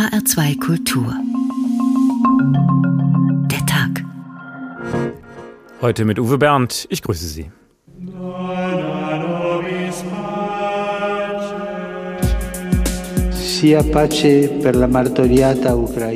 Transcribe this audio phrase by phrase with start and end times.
[0.00, 1.14] HR2 Kultur.
[3.50, 4.02] Der Tag.
[5.82, 6.86] Heute mit Uwe Bernd.
[6.88, 7.50] Ich grüße Sie.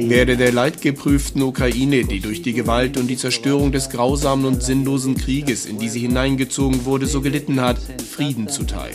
[0.09, 5.15] Werde der leidgeprüften Ukraine, die durch die Gewalt und die Zerstörung des grausamen und sinnlosen
[5.15, 7.77] Krieges, in die sie hineingezogen wurde, so gelitten hat,
[8.11, 8.93] Frieden zuteil.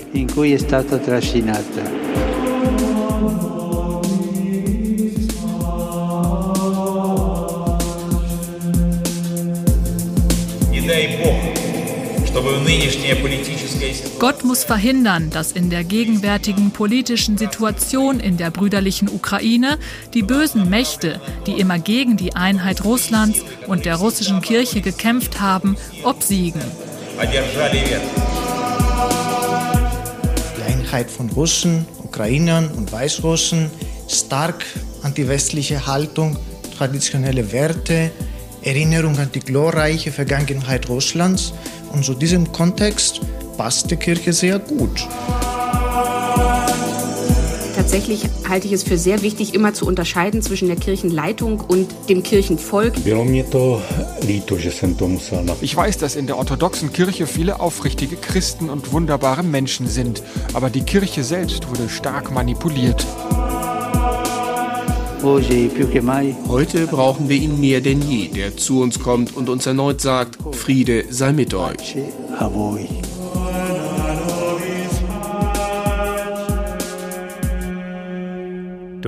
[14.20, 19.80] Gott muss verhindern, dass in der gegenwärtigen politischen Situation in der brüderlichen Ukraine
[20.14, 25.78] die bösen Mächte, die immer gegen die Einheit Russlands und der russischen Kirche gekämpft haben,
[26.04, 26.62] obsiegen.
[30.58, 33.72] Die Einheit von Russen, Ukrainern und Weißrussen,
[34.08, 34.64] stark
[35.02, 36.38] antiwestliche Haltung,
[36.78, 38.12] traditionelle Werte,
[38.62, 41.52] Erinnerung an die glorreiche Vergangenheit Russlands–
[41.94, 43.22] und zu diesem Kontext
[43.58, 45.08] passt die Kirche sehr gut.
[47.76, 52.24] Tatsächlich halte ich es für sehr wichtig, immer zu unterscheiden zwischen der Kirchenleitung und dem
[52.24, 52.94] Kirchenvolk.
[55.62, 60.22] Ich weiß, dass in der orthodoxen Kirche viele aufrichtige Christen und wunderbare Menschen sind,
[60.54, 63.08] aber die Kirche selbst wurde stark manipuliert.
[65.22, 70.38] Heute brauchen wir ihn mehr denn je, der zu uns kommt und uns erneut sagt,
[70.56, 71.98] Friede sei mit euch.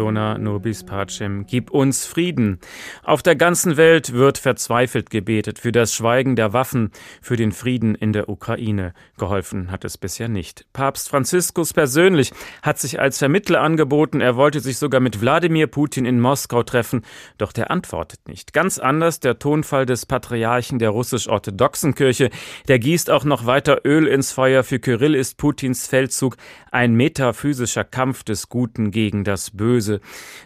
[0.02, 2.57] Dona nobis pacem, gib uns Frieden.
[3.03, 6.89] Auf der ganzen Welt wird verzweifelt gebetet für das Schweigen der Waffen,
[7.21, 8.95] für den Frieden in der Ukraine.
[9.19, 10.66] Geholfen hat es bisher nicht.
[10.73, 12.31] Papst Franziskus persönlich
[12.63, 14.22] hat sich als Vermittler angeboten.
[14.22, 17.03] Er wollte sich sogar mit Wladimir Putin in Moskau treffen,
[17.38, 18.53] doch der antwortet nicht.
[18.53, 22.31] Ganz anders der Tonfall des Patriarchen der russisch-orthodoxen Kirche.
[22.67, 24.63] Der gießt auch noch weiter Öl ins Feuer.
[24.63, 26.38] Für Kyrill ist Putins Feldzug
[26.72, 29.91] ein metaphysischer Kampf des Guten gegen das Böse.
[29.91, 30.02] Böse.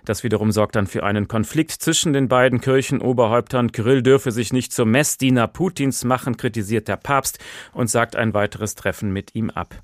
[0.06, 3.72] Das wiederum sorgt dann für einen Konflikt zwischen den beiden Kirchenoberhäuptern.
[3.72, 7.40] Kyrill dürfe sich nicht zum Messdiener Putins machen, kritisiert der Papst
[7.74, 9.82] und sagt ein weiteres Treffen mit ihm ab.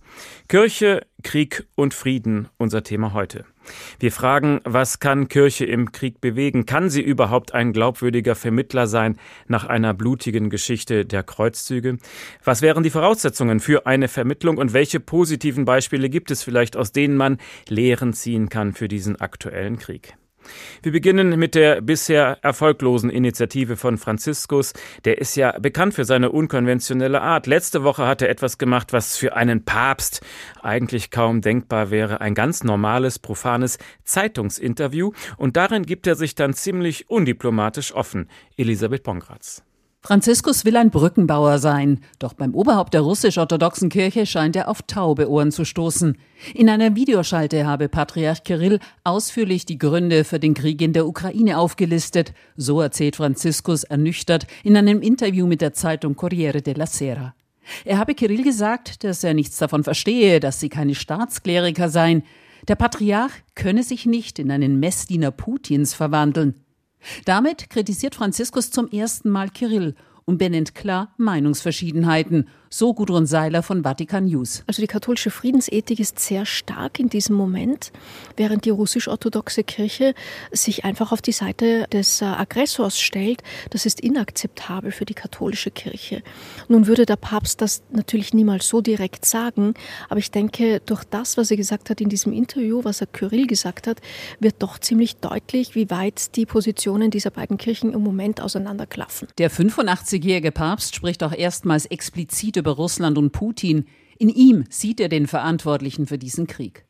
[0.47, 3.45] Kirche, Krieg und Frieden, unser Thema heute.
[3.99, 6.65] Wir fragen, was kann Kirche im Krieg bewegen?
[6.65, 9.17] Kann sie überhaupt ein glaubwürdiger Vermittler sein
[9.47, 11.97] nach einer blutigen Geschichte der Kreuzzüge?
[12.43, 16.91] Was wären die Voraussetzungen für eine Vermittlung und welche positiven Beispiele gibt es vielleicht, aus
[16.91, 20.15] denen man Lehren ziehen kann für diesen aktuellen Krieg?
[20.81, 24.73] Wir beginnen mit der bisher erfolglosen Initiative von Franziskus.
[25.05, 27.47] Der ist ja bekannt für seine unkonventionelle Art.
[27.47, 30.21] Letzte Woche hat er etwas gemacht, was für einen Papst
[30.61, 32.21] eigentlich kaum denkbar wäre.
[32.21, 35.11] Ein ganz normales, profanes Zeitungsinterview.
[35.37, 38.29] Und darin gibt er sich dann ziemlich undiplomatisch offen.
[38.57, 39.63] Elisabeth Bongratz.
[40.03, 45.29] Franziskus will ein Brückenbauer sein, doch beim Oberhaupt der russisch-orthodoxen Kirche scheint er auf taube
[45.29, 46.17] Ohren zu stoßen.
[46.55, 51.59] In einer Videoschalte habe Patriarch Kirill ausführlich die Gründe für den Krieg in der Ukraine
[51.59, 57.35] aufgelistet, so erzählt Franziskus ernüchtert in einem Interview mit der Zeitung Corriere della Sera.
[57.85, 62.23] Er habe Kirill gesagt, dass er nichts davon verstehe, dass sie keine Staatskleriker seien.
[62.67, 66.55] Der Patriarch könne sich nicht in einen Messdiener Putins verwandeln.
[67.25, 69.95] Damit kritisiert Franziskus zum ersten Mal Kirill
[70.25, 74.63] und benennt klar Meinungsverschiedenheiten so Gudrun Seiler von Vatikan News.
[74.65, 77.91] Also die katholische Friedensethik ist sehr stark in diesem Moment,
[78.37, 80.15] während die russisch-orthodoxe Kirche
[80.53, 83.43] sich einfach auf die Seite des äh, Aggressors stellt.
[83.71, 86.23] Das ist inakzeptabel für die katholische Kirche.
[86.69, 89.73] Nun würde der Papst das natürlich niemals so direkt sagen,
[90.07, 93.47] aber ich denke, durch das, was er gesagt hat in diesem Interview, was er Kyrill
[93.47, 93.99] gesagt hat,
[94.39, 99.27] wird doch ziemlich deutlich, wie weit die Positionen dieser beiden Kirchen im Moment auseinanderklaffen.
[99.37, 103.85] Der 85-jährige Papst spricht auch erstmals explizit über Russland und Putin.
[104.17, 106.85] In ihm sieht er den Verantwortlichen für diesen Krieg.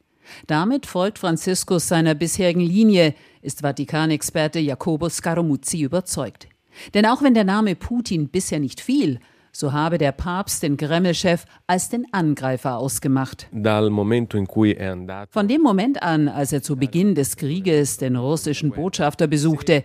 [0.48, 6.48] Damit folgt Franziskus seiner bisherigen Linie, ist Vatikanexperte Jacobo Scaramuzzi überzeugt.
[6.94, 9.20] Denn auch wenn der Name Putin bisher nicht fiel,
[9.54, 13.48] so habe der Papst den Kreml-Chef als den Angreifer ausgemacht.
[15.30, 19.84] Von dem Moment an, als er zu Beginn des Krieges den russischen Botschafter besuchte,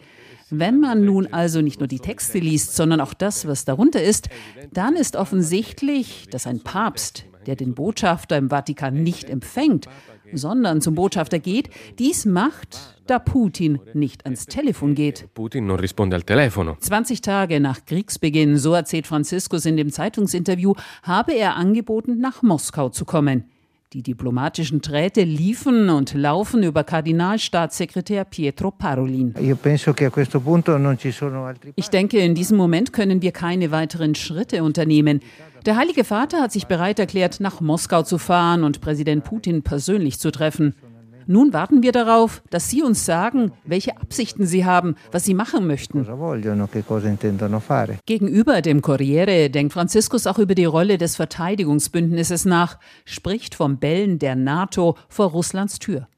[0.50, 4.28] wenn man nun also nicht nur die Texte liest, sondern auch das, was darunter ist,
[4.72, 9.88] dann ist offensichtlich, dass ein Papst, der den Botschafter im Vatikan nicht empfängt,
[10.32, 15.32] sondern zum Botschafter geht, dies macht, da Putin nicht ans Telefon geht.
[15.34, 16.76] Putin non risponde al telefono.
[16.81, 22.88] 20 Tage nach Kriegsbeginn, so erzählt Franziskus in dem Zeitungsinterview, habe er angeboten, nach Moskau
[22.88, 23.44] zu kommen.
[23.96, 29.34] Die diplomatischen Träte liefen und laufen über Kardinalstaatssekretär Pietro Parolin.
[31.76, 35.20] Ich denke, in diesem Moment können wir keine weiteren Schritte unternehmen.
[35.64, 40.19] Der Heilige Vater hat sich bereit erklärt, nach Moskau zu fahren und Präsident Putin persönlich
[40.19, 40.75] zu treffen.
[41.26, 45.67] Nun warten wir darauf, dass Sie uns sagen, welche Absichten Sie haben, was Sie machen
[45.67, 46.06] möchten.
[48.06, 54.19] Gegenüber dem Corriere denkt Franziskus auch über die Rolle des Verteidigungsbündnisses nach, spricht vom Bellen
[54.19, 56.08] der NATO vor Russlands Tür.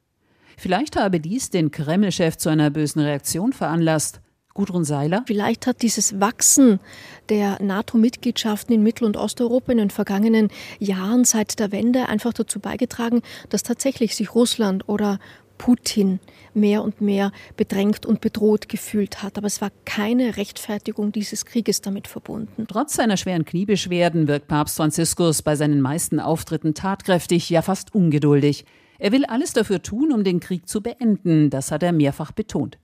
[0.57, 4.21] Vielleicht habe dies den Kreml-Chef zu einer bösen Reaktion veranlasst.
[4.59, 5.23] Gudrun Seiler?
[5.25, 6.81] Vielleicht hat dieses Wachsen
[7.29, 12.59] der NATO-Mitgliedschaften in Mittel- und Osteuropa in den vergangenen Jahren seit der Wende einfach dazu
[12.59, 15.17] beigetragen, dass tatsächlich sich Russland oder
[15.57, 16.19] Putin
[16.53, 19.37] mehr und mehr bedrängt und bedroht gefühlt hat.
[19.37, 22.65] Aber es war keine Rechtfertigung dieses Krieges damit verbunden.
[22.67, 28.65] Trotz seiner schweren Kniebeschwerden wirkt Papst Franziskus bei seinen meisten Auftritten tatkräftig, ja fast ungeduldig.
[28.97, 32.77] Er will alles dafür tun, um den Krieg zu beenden, das hat er mehrfach betont.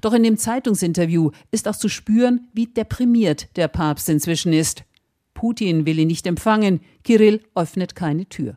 [0.00, 4.84] Doch in dem Zeitungsinterview ist auch zu spüren, wie deprimiert der Papst inzwischen ist.
[5.34, 8.56] Putin will ihn nicht empfangen, Kirill öffnet keine Tür.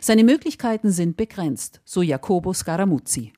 [0.00, 3.32] Seine Möglichkeiten sind begrenzt, so Jacobo Scaramuzzi.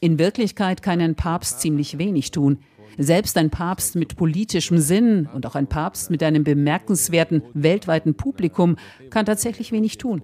[0.00, 2.58] In Wirklichkeit kann ein Papst ziemlich wenig tun.
[2.96, 8.76] Selbst ein Papst mit politischem Sinn und auch ein Papst mit einem bemerkenswerten weltweiten Publikum
[9.10, 10.22] kann tatsächlich wenig tun.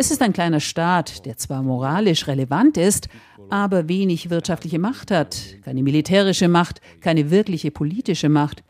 [0.00, 3.10] Es ist ein kleiner Staat, der zwar moralisch relevant ist,
[3.50, 8.64] aber wenig wirtschaftliche Macht hat, keine militärische Macht, keine wirkliche politische Macht.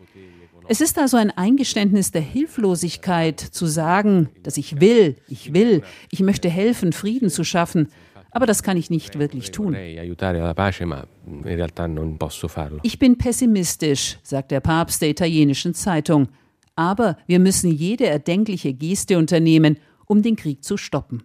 [0.67, 6.19] Es ist also ein Eingeständnis der Hilflosigkeit zu sagen, dass ich will, ich will, ich
[6.19, 7.87] möchte helfen, Frieden zu schaffen,
[8.33, 9.77] aber das kann ich nicht wirklich tun.
[12.83, 16.27] Ich bin pessimistisch, sagt der Papst der italienischen Zeitung,
[16.75, 19.77] aber wir müssen jede erdenkliche Geste unternehmen,
[20.11, 21.23] um den Krieg zu stoppen.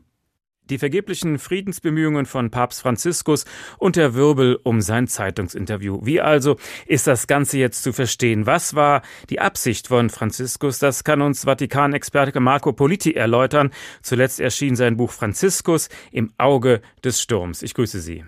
[0.69, 3.45] Die vergeblichen Friedensbemühungen von Papst Franziskus
[3.79, 6.01] und der Wirbel um sein Zeitungsinterview.
[6.03, 8.45] Wie also ist das Ganze jetzt zu verstehen?
[8.45, 9.01] Was war
[9.31, 10.77] die Absicht von Franziskus?
[10.77, 13.71] Das kann uns Vatikanexperte Marco Politi erläutern.
[14.03, 17.63] Zuletzt erschien sein Buch Franziskus im Auge des Sturms.
[17.63, 18.23] Ich grüße Sie.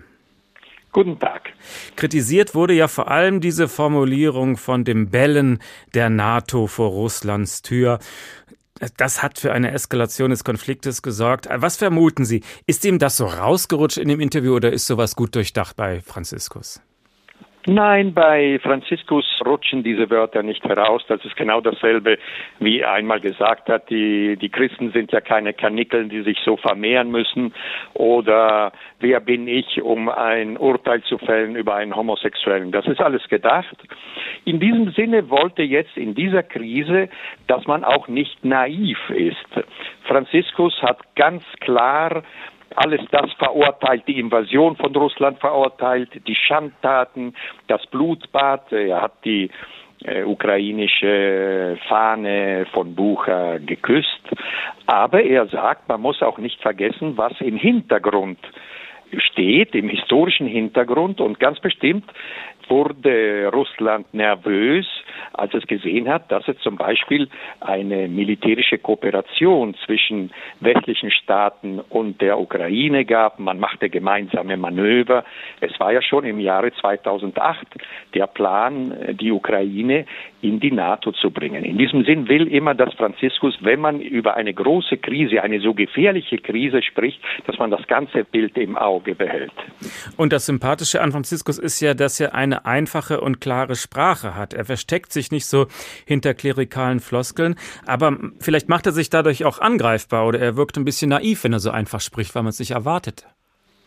[0.90, 1.50] Guten Tag.
[1.96, 5.58] Kritisiert wurde ja vor allem diese Formulierung von dem Bellen
[5.92, 7.98] der NATO vor Russlands Tür.
[8.96, 11.48] Das hat für eine Eskalation des Konfliktes gesorgt.
[11.50, 12.42] Was vermuten Sie?
[12.66, 16.80] Ist ihm das so rausgerutscht in dem Interview oder ist sowas gut durchdacht bei Franziskus?
[17.70, 21.04] Nein, bei Franziskus rutschen diese Wörter nicht heraus.
[21.06, 22.16] Das ist genau dasselbe,
[22.60, 26.56] wie er einmal gesagt hat, die, die Christen sind ja keine Kanickeln, die sich so
[26.56, 27.52] vermehren müssen.
[27.92, 32.72] Oder wer bin ich, um ein Urteil zu fällen über einen Homosexuellen?
[32.72, 33.76] Das ist alles gedacht.
[34.46, 37.10] In diesem Sinne wollte jetzt in dieser Krise,
[37.48, 39.36] dass man auch nicht naiv ist.
[40.04, 42.22] Franziskus hat ganz klar
[42.78, 47.34] alles das verurteilt, die Invasion von Russland verurteilt, die Schandtaten,
[47.66, 48.72] das Blutbad.
[48.72, 49.50] Er hat die
[50.04, 54.22] äh, ukrainische Fahne von Bucha geküsst.
[54.86, 58.38] Aber er sagt, man muss auch nicht vergessen, was im Hintergrund
[59.16, 61.20] steht, im historischen Hintergrund.
[61.20, 62.04] Und ganz bestimmt
[62.68, 64.86] wurde Russland nervös,
[65.32, 67.28] als es gesehen hat, dass es zum Beispiel
[67.60, 70.30] eine militärische Kooperation zwischen
[70.60, 73.38] westlichen Staaten und der Ukraine gab.
[73.38, 75.24] Man machte gemeinsame Manöver.
[75.60, 77.66] Es war ja schon im Jahre 2008
[78.14, 80.06] der Plan, die Ukraine
[80.40, 81.64] in die NATO zu bringen.
[81.64, 85.74] In diesem Sinn will immer das Franziskus, wenn man über eine große Krise, eine so
[85.74, 89.52] gefährliche Krise spricht, dass man das ganze Bild im Auge behält.
[90.16, 94.54] Und das Sympathische an Franziskus ist ja, dass er eine einfache und klare Sprache hat.
[94.54, 95.66] Er versteckt sich nicht so
[96.04, 100.84] hinter klerikalen Floskeln, aber vielleicht macht er sich dadurch auch angreifbar oder er wirkt ein
[100.84, 103.26] bisschen naiv, wenn er so einfach spricht, weil man es nicht erwartet.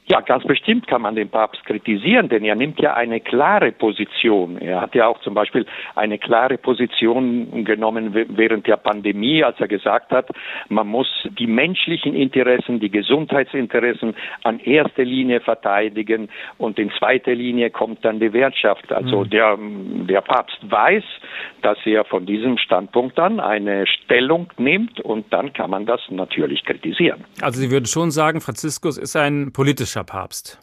[0.07, 4.57] Ja, ganz bestimmt kann man den Papst kritisieren, denn er nimmt ja eine klare Position.
[4.57, 5.65] Er hat ja auch zum Beispiel
[5.95, 10.27] eine klare Position genommen während der Pandemie, als er gesagt hat,
[10.69, 11.07] man muss
[11.39, 18.19] die menschlichen Interessen, die Gesundheitsinteressen an erster Linie verteidigen und in zweiter Linie kommt dann
[18.19, 18.91] die Wirtschaft.
[18.91, 19.29] Also mhm.
[19.29, 19.57] der,
[20.09, 21.03] der Papst weiß,
[21.61, 26.65] dass er von diesem Standpunkt an eine Stellung nimmt und dann kann man das natürlich
[26.65, 27.23] kritisieren.
[27.41, 30.59] Also Sie würden schon sagen, Franziskus ist ein politischer politischer Papst?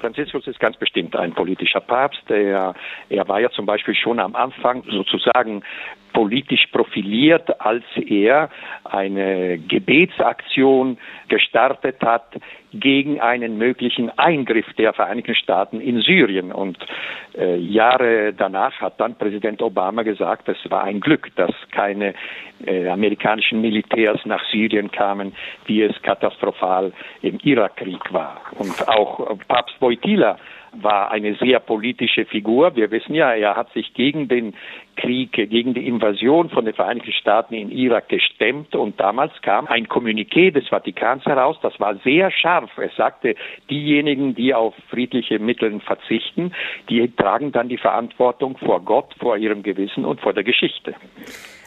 [0.00, 2.30] Franziskus ist ganz bestimmt ein politischer Papst.
[2.30, 2.74] Er,
[3.08, 5.62] er war ja zum Beispiel schon am Anfang sozusagen
[6.12, 8.50] politisch profiliert, als er
[8.84, 10.98] eine Gebetsaktion
[11.28, 12.24] gestartet hat
[12.72, 16.52] gegen einen möglichen Eingriff der Vereinigten Staaten in Syrien.
[16.52, 16.78] Und
[17.36, 22.14] äh, Jahre danach hat dann Präsident Obama gesagt, es war ein Glück, dass keine
[22.66, 25.34] äh, amerikanischen Militärs nach Syrien kamen,
[25.66, 28.40] wie es katastrophal im Irakkrieg war.
[28.58, 30.38] Und auch Papst Wojtyla
[30.72, 32.76] war eine sehr politische Figur.
[32.76, 34.54] Wir wissen ja, er hat sich gegen den
[34.96, 39.86] Krieg, gegen die Invasion von den Vereinigten Staaten in Irak gestemmt und damals kam ein
[39.86, 42.70] Kommuniqué des Vatikans heraus, das war sehr scharf.
[42.78, 43.34] Es sagte,
[43.70, 46.52] diejenigen, die auf friedliche Mittel verzichten,
[46.88, 50.94] die tragen dann die Verantwortung vor Gott, vor ihrem Gewissen und vor der Geschichte.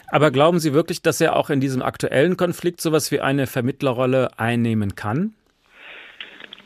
[0.08, 4.28] Aber glauben Sie wirklich, dass er auch in diesem aktuellen Konflikt sowas wie eine Vermittlerrolle
[4.36, 5.32] einnehmen kann?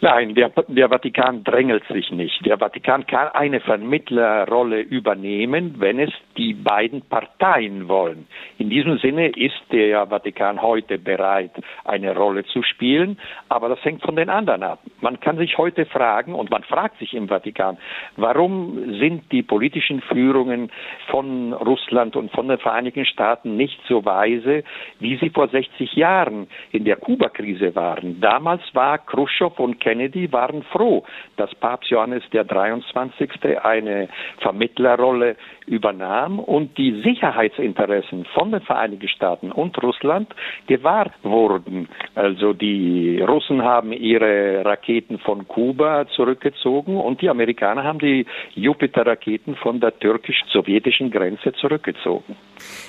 [0.02, 2.44] Nein, der, der, Vatikan drängelt sich nicht.
[2.44, 8.26] Der Vatikan kann eine Vermittlerrolle übernehmen, wenn es die beiden Parteien wollen.
[8.58, 11.52] In diesem Sinne ist der Vatikan heute bereit,
[11.86, 14.80] eine Rolle zu spielen, aber das hängt von den anderen ab.
[15.00, 17.78] Man kann sich heute fragen, und man fragt sich im Vatikan,
[18.16, 20.70] warum sind die politischen Führungen
[21.06, 24.62] von Russland und von den Vereinigten Staaten nicht so weise,
[25.00, 28.20] wie sie vor 60 Jahren in der Kuba-Krise waren.
[28.20, 31.04] Damals war Khrushchev und Kennedy waren froh,
[31.36, 33.30] dass Papst Johannes der 23.
[33.62, 34.08] eine
[34.40, 40.34] Vermittlerrolle übernahm und die Sicherheitsinteressen von den Vereinigten Staaten und Russland
[40.66, 41.88] gewahrt wurden.
[42.16, 49.54] Also die Russen haben ihre Raketen von Kuba zurückgezogen und die Amerikaner haben die Jupiter-Raketen
[49.54, 52.34] von der türkisch-sowjetischen Grenze zurückgezogen.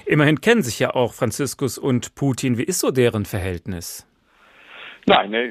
[0.08, 2.58] Immerhin kennen sich ja auch Franziskus und Putin.
[2.58, 4.08] Wie ist so deren Verhältnis?
[5.10, 5.48] Nein, ne,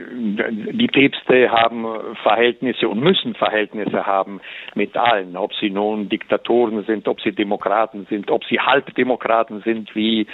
[0.74, 1.86] die Päpste haben
[2.22, 4.42] Verhältnisse und müssen Verhältnisse haben
[4.74, 9.96] mit allen, ob sie nun Diktatoren sind, ob sie Demokraten sind, ob sie Halbdemokraten sind,
[9.96, 10.26] wie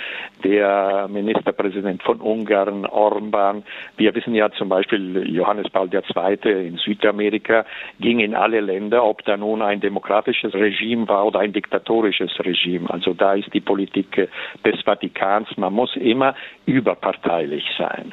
[0.43, 3.63] der Ministerpräsident von Ungarn, Orban.
[3.97, 6.67] Wir wissen ja zum Beispiel, Johannes Paul II.
[6.67, 7.65] in Südamerika
[8.01, 12.91] ging in alle Länder, ob da nun ein demokratisches Regime war oder ein diktatorisches Regime.
[12.91, 14.29] Also da ist die Politik
[14.65, 16.35] des Vatikans, man muss immer
[16.67, 18.13] überparteilich sein.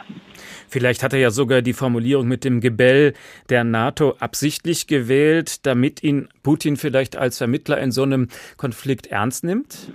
[0.70, 3.14] Vielleicht hat er ja sogar die Formulierung mit dem Gebell
[3.50, 9.44] der NATO absichtlich gewählt, damit ihn Putin vielleicht als Vermittler in so einem Konflikt ernst
[9.44, 9.92] nimmt?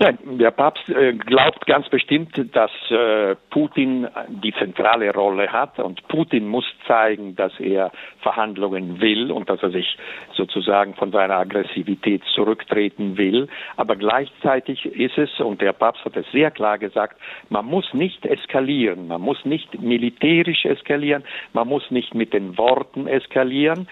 [0.00, 6.06] Nein, der Papst äh, glaubt ganz bestimmt, dass äh, Putin die zentrale Rolle hat und
[6.08, 9.96] Putin muss zeigen, dass er Verhandlungen will und dass er sich
[10.32, 13.46] sozusagen von seiner Aggressivität zurücktreten will.
[13.76, 17.16] Aber gleichzeitig ist es, und der Papst hat es sehr klar gesagt,
[17.48, 21.22] man muss nicht eskalieren, man muss nicht militärisch eskalieren,
[21.52, 23.86] man muss nicht mit den Worten eskalieren,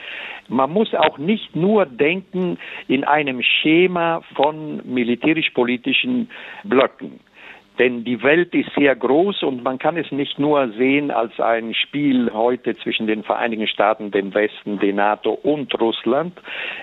[0.49, 6.29] man muss auch nicht nur denken in einem Schema von militärisch-politisch politischen
[6.65, 7.21] Blöcken.
[7.79, 11.75] Denn die Welt ist sehr groß und man kann es nicht nur sehen als ein
[11.75, 16.39] Spiel heute zwischen den Vereinigten Staaten, dem Westen, der NATO und Russland.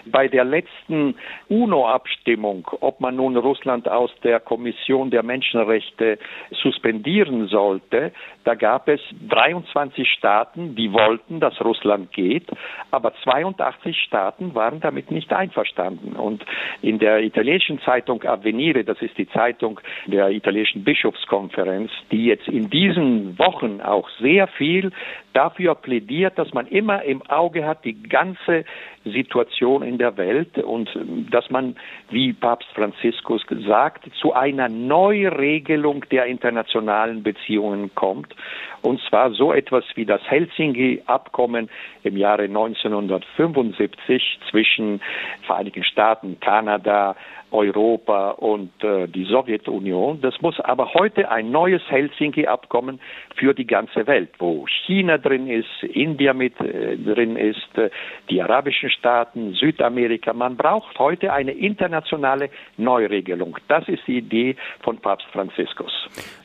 [0.06, 1.16] Bei der letzten
[1.48, 6.18] UNO-Abstimmung, ob man nun Russland aus der Kommission der Menschenrechte
[6.52, 8.12] suspendieren sollte,
[8.44, 12.48] da gab es 23 Staaten, die wollten, dass Russland geht,
[12.90, 16.14] aber 82 Staaten waren damit nicht einverstanden.
[16.14, 16.44] Und
[16.82, 22.70] in der italienischen Zeitung Avvenire, das ist die Zeitung der italienischen Bischofskonferenz, die jetzt in
[22.70, 24.92] diesen Wochen auch sehr viel
[25.34, 28.66] dafür plädiert, dass man immer im Auge hat die ganze
[29.06, 30.90] Situation in der Welt und
[31.32, 31.76] dass man,
[32.10, 38.36] wie Papst Franziskus sagt, zu einer Neuregelung der internationalen Beziehungen kommt.
[38.82, 41.70] Und zwar so etwas wie das Helsinki-Abkommen
[42.04, 45.02] im Jahre 1975 zwischen
[45.46, 47.16] Vereinigten Staaten, Kanada,
[47.52, 50.22] Europa und äh, die Sowjetunion.
[50.22, 53.00] Das muss aber heute ein neues Helsinki-Abkommen
[53.36, 57.90] für die ganze Welt, wo China drin ist, India mit äh, drin ist, äh,
[58.30, 60.34] die arabischen Staaten, Südamerika.
[60.34, 63.58] Man braucht heute eine internationale Neuregelung.
[63.68, 65.92] Das ist die Idee von Papst Franziskus.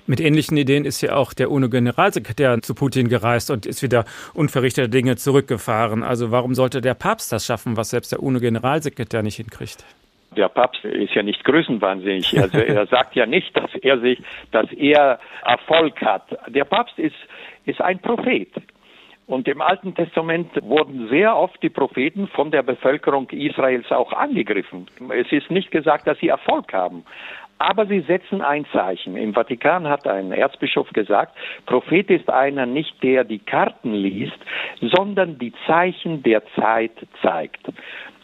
[0.06, 4.88] Mit ähnlichen Ideen ist ja auch der UNO-Generalsekretär zu Putin gereist und ist wieder unverrichteter
[4.88, 6.02] Dinge zurückgefahren.
[6.02, 9.84] Also warum sollte der Papst das schaffen, was selbst der UNO-Generalsekretär nicht hinkriegt?
[10.36, 12.38] Der Papst ist ja nicht größenwahnsinnig.
[12.40, 16.24] Also er sagt ja nicht, dass er sich, dass er Erfolg hat.
[16.48, 17.16] Der Papst ist,
[17.64, 18.50] ist ein Prophet.
[19.26, 24.86] Und im Alten Testament wurden sehr oft die Propheten von der Bevölkerung Israels auch angegriffen.
[25.10, 27.04] Es ist nicht gesagt, dass sie Erfolg haben.
[27.58, 29.16] Aber sie setzen ein Zeichen.
[29.16, 31.36] Im Vatikan hat ein Erzbischof gesagt,
[31.66, 34.36] Prophet ist einer nicht, der die Karten liest,
[34.80, 37.62] sondern die Zeichen der Zeit zeigt.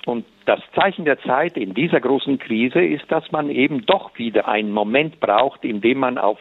[0.05, 4.49] Und das Zeichen der Zeit in dieser großen Krise ist, dass man eben doch wieder
[4.49, 6.40] einen Moment braucht, in dem man auf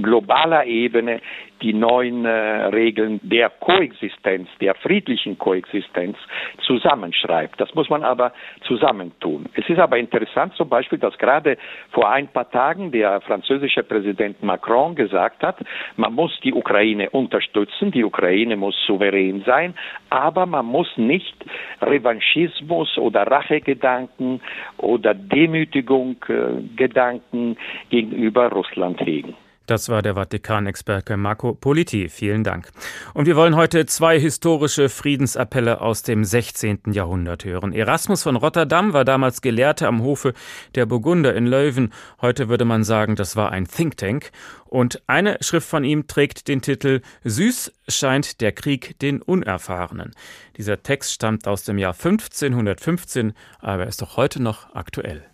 [0.00, 1.20] globaler Ebene
[1.60, 6.16] die neuen äh, Regeln der Koexistenz, der friedlichen Koexistenz
[6.62, 7.60] zusammenschreibt.
[7.60, 8.32] Das muss man aber
[8.66, 9.46] zusammentun.
[9.54, 11.56] Es ist aber interessant zum Beispiel, dass gerade
[11.92, 15.56] vor ein paar Tagen der französische Präsident Macron gesagt hat,
[15.96, 19.74] man muss die Ukraine unterstützen, die Ukraine muss souverän sein,
[20.10, 21.36] aber man muss nicht
[21.80, 24.40] Revanchismus oder Rachegedanken
[24.78, 27.56] oder Demütigung äh, Gedanken
[27.90, 29.34] gegenüber Russland hegen.
[29.66, 32.08] Das war der Vatikanexperte Marco Politi.
[32.08, 32.70] Vielen Dank.
[33.14, 36.80] Und wir wollen heute zwei historische Friedensappelle aus dem 16.
[36.92, 37.72] Jahrhundert hören.
[37.72, 40.34] Erasmus von Rotterdam war damals Gelehrter am Hofe
[40.74, 41.92] der Burgunder in Leuven.
[42.20, 44.32] Heute würde man sagen, das war ein Think Tank.
[44.64, 50.12] Und eine Schrift von ihm trägt den Titel Süß scheint der Krieg den Unerfahrenen.
[50.56, 55.24] Dieser Text stammt aus dem Jahr 1515, aber ist doch heute noch aktuell.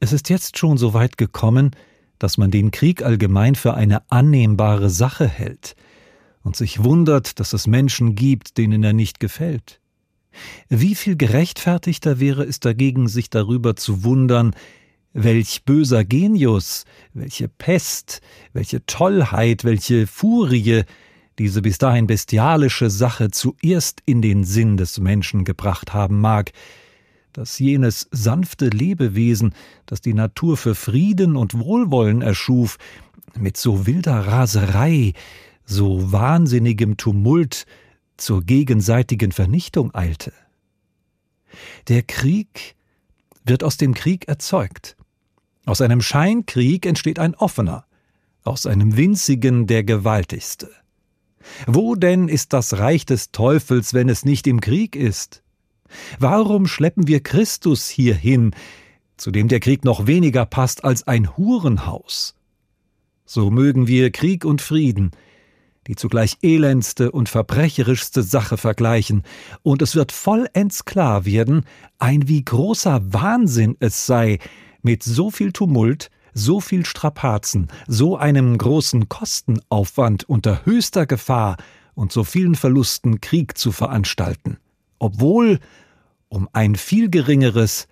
[0.00, 1.70] Es ist jetzt schon so weit gekommen,
[2.22, 5.74] dass man den Krieg allgemein für eine annehmbare Sache hält
[6.42, 9.80] und sich wundert, dass es Menschen gibt, denen er nicht gefällt.
[10.68, 14.54] Wie viel gerechtfertigter wäre es dagegen, sich darüber zu wundern,
[15.12, 18.20] welch böser Genius, welche Pest,
[18.52, 20.84] welche Tollheit, welche Furie
[21.38, 26.52] diese bis dahin bestialische Sache zuerst in den Sinn des Menschen gebracht haben mag,
[27.32, 29.54] dass jenes sanfte Lebewesen,
[29.86, 32.78] das die Natur für Frieden und Wohlwollen erschuf,
[33.38, 35.14] mit so wilder Raserei,
[35.64, 37.66] so wahnsinnigem Tumult
[38.16, 40.32] zur gegenseitigen Vernichtung eilte.
[41.88, 42.76] Der Krieg
[43.44, 44.96] wird aus dem Krieg erzeugt.
[45.64, 47.86] Aus einem Scheinkrieg entsteht ein offener,
[48.44, 50.70] aus einem winzigen der gewaltigste.
[51.66, 55.41] Wo denn ist das Reich des Teufels, wenn es nicht im Krieg ist?
[56.18, 58.54] Warum schleppen wir Christus hierhin,
[59.16, 62.34] zu dem der Krieg noch weniger passt als ein Hurenhaus?
[63.24, 65.12] So mögen wir Krieg und Frieden,
[65.86, 69.22] die zugleich elendste und verbrecherischste Sache vergleichen,
[69.62, 71.64] und es wird vollends klar werden,
[71.98, 74.38] ein wie großer Wahnsinn es sei,
[74.82, 81.56] mit so viel Tumult, so viel Strapazen, so einem großen Kostenaufwand unter höchster Gefahr
[81.94, 84.58] und so vielen Verlusten Krieg zu veranstalten,
[84.98, 85.58] obwohl
[86.32, 87.86] um ein viel geringeres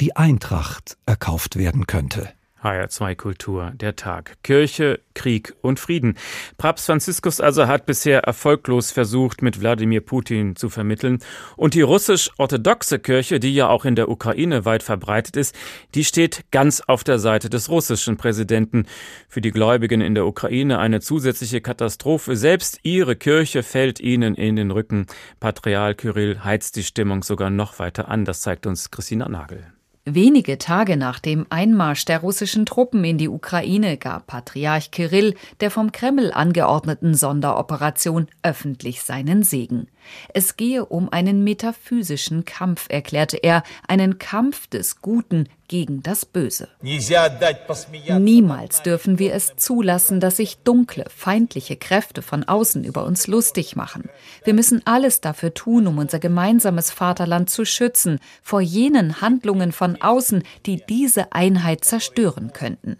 [0.00, 2.32] die Eintracht erkauft werden könnte.
[2.62, 4.36] HR2 Kultur, der Tag.
[4.42, 6.16] Kirche, Krieg und Frieden.
[6.58, 11.18] Papst Franziskus also hat bisher erfolglos versucht, mit Wladimir Putin zu vermitteln.
[11.56, 15.54] Und die russisch-orthodoxe Kirche, die ja auch in der Ukraine weit verbreitet ist,
[15.94, 18.86] die steht ganz auf der Seite des russischen Präsidenten.
[19.28, 22.36] Für die Gläubigen in der Ukraine eine zusätzliche Katastrophe.
[22.36, 25.06] Selbst ihre Kirche fällt ihnen in den Rücken.
[25.40, 28.24] Patriarch Kyrill heizt die Stimmung sogar noch weiter an.
[28.24, 29.75] Das zeigt uns Christina Nagel.
[30.08, 35.72] Wenige Tage nach dem Einmarsch der russischen Truppen in die Ukraine gab Patriarch Kirill der
[35.72, 39.88] vom Kreml angeordneten Sonderoperation öffentlich seinen Segen.
[40.32, 46.68] Es gehe um einen metaphysischen Kampf, erklärte er, einen Kampf des Guten gegen das Böse.
[46.80, 53.76] Niemals dürfen wir es zulassen, dass sich dunkle, feindliche Kräfte von außen über uns lustig
[53.76, 54.08] machen.
[54.44, 60.00] Wir müssen alles dafür tun, um unser gemeinsames Vaterland zu schützen vor jenen Handlungen von
[60.00, 62.96] außen, die diese Einheit zerstören könnten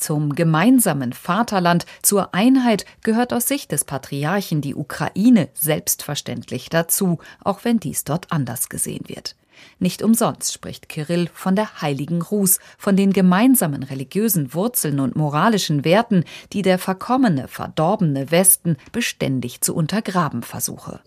[0.00, 7.64] zum gemeinsamen Vaterland, zur Einheit gehört aus Sicht des Patriarchen die Ukraine selbstverständlich dazu, auch
[7.64, 9.36] wenn dies dort anders gesehen wird.
[9.78, 15.84] Nicht umsonst spricht Kirill von der heiligen Ruß, von den gemeinsamen religiösen Wurzeln und moralischen
[15.84, 21.00] Werten, die der verkommene, verdorbene Westen beständig zu untergraben versuche.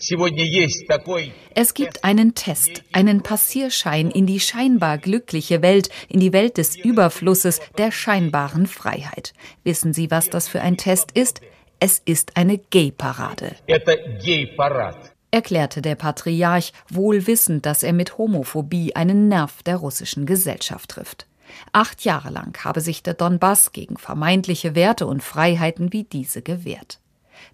[1.55, 6.75] Es gibt einen Test, einen Passierschein in die scheinbar glückliche Welt, in die Welt des
[6.75, 9.33] Überflusses, der scheinbaren Freiheit.
[9.63, 11.41] Wissen Sie, was das für ein Test ist?
[11.79, 13.55] Es ist eine Gay-Parade
[15.33, 21.25] erklärte der Patriarch, wohl wissend, dass er mit Homophobie einen Nerv der russischen Gesellschaft trifft.
[21.71, 26.99] Acht Jahre lang habe sich der Donbass gegen vermeintliche Werte und Freiheiten wie diese gewehrt.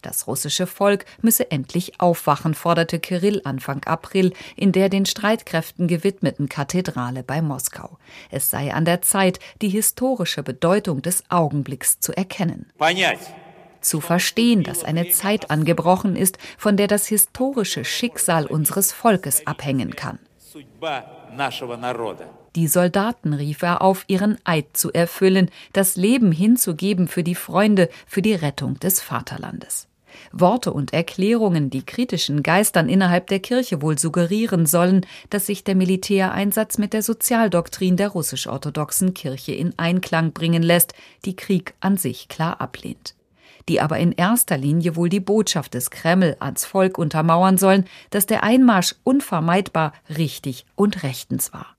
[0.02, 6.48] Das russische Volk müsse endlich aufwachen, forderte Kirill Anfang April in der den Streitkräften gewidmeten
[6.48, 7.98] Kathedrale bei Moskau.
[8.30, 12.68] Es sei an der Zeit, die historische Bedeutung des Augenblicks zu erkennen
[13.82, 19.96] zu verstehen, dass eine Zeit angebrochen ist, von der das historische Schicksal unseres Volkes abhängen
[19.96, 20.20] kann.
[22.56, 27.90] Die Soldaten rief er auf, ihren Eid zu erfüllen, das Leben hinzugeben für die Freunde,
[28.08, 29.88] für die Rettung des Vaterlandes.
[30.32, 35.76] Worte und Erklärungen, die kritischen Geistern innerhalb der Kirche wohl suggerieren sollen, dass sich der
[35.76, 40.94] Militäreinsatz mit der Sozialdoktrin der russisch-orthodoxen Kirche in Einklang bringen lässt,
[41.26, 43.14] die Krieg an sich klar ablehnt
[43.70, 48.26] die aber in erster Linie wohl die Botschaft des Kreml ans Volk untermauern sollen, dass
[48.26, 51.78] der Einmarsch unvermeidbar richtig und rechtens war.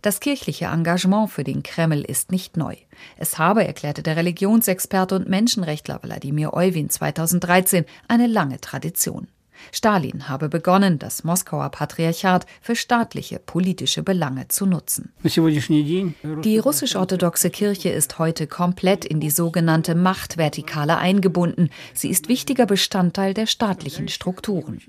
[0.00, 2.76] Das kirchliche Engagement für den Kreml ist nicht neu.
[3.16, 9.28] Es habe, erklärte der Religionsexperte und Menschenrechtler Wladimir Euwin 2013, eine lange Tradition.
[9.70, 15.12] Stalin habe begonnen, das Moskauer Patriarchat für staatliche politische Belange zu nutzen.
[15.22, 21.70] Die russisch-orthodoxe Kirche ist heute komplett in die sogenannte Machtvertikale eingebunden.
[21.94, 24.80] Sie ist wichtiger Bestandteil der staatlichen Strukturen.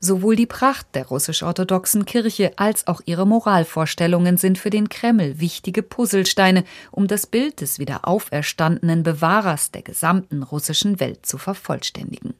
[0.00, 5.82] Sowohl die Pracht der russisch-orthodoxen Kirche als auch ihre Moralvorstellungen sind für den Kreml wichtige
[5.82, 12.34] Puzzlesteine, um das Bild des wieder auferstandenen Bewahrers der gesamten russischen Welt zu vervollständigen.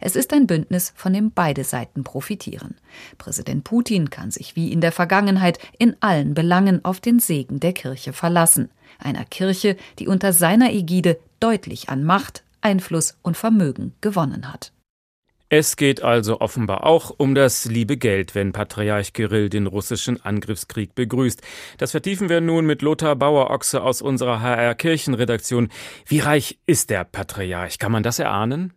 [0.00, 2.76] Es ist ein Bündnis, von dem beide Seiten profitieren.
[3.18, 7.74] Präsident Putin kann sich wie in der Vergangenheit in allen Belangen auf den Segen der
[7.74, 14.50] Kirche verlassen, einer Kirche, die unter seiner Ägide deutlich an Macht, Einfluss und Vermögen gewonnen
[14.50, 14.73] hat.
[15.56, 20.96] Es geht also offenbar auch um das liebe Geld, wenn Patriarch Kirill den russischen Angriffskrieg
[20.96, 21.40] begrüßt.
[21.78, 25.68] Das vertiefen wir nun mit Lothar Bauer-Ochse aus unserer HR Kirchenredaktion.
[26.06, 27.78] Wie reich ist der Patriarch?
[27.78, 28.72] Kann man das erahnen?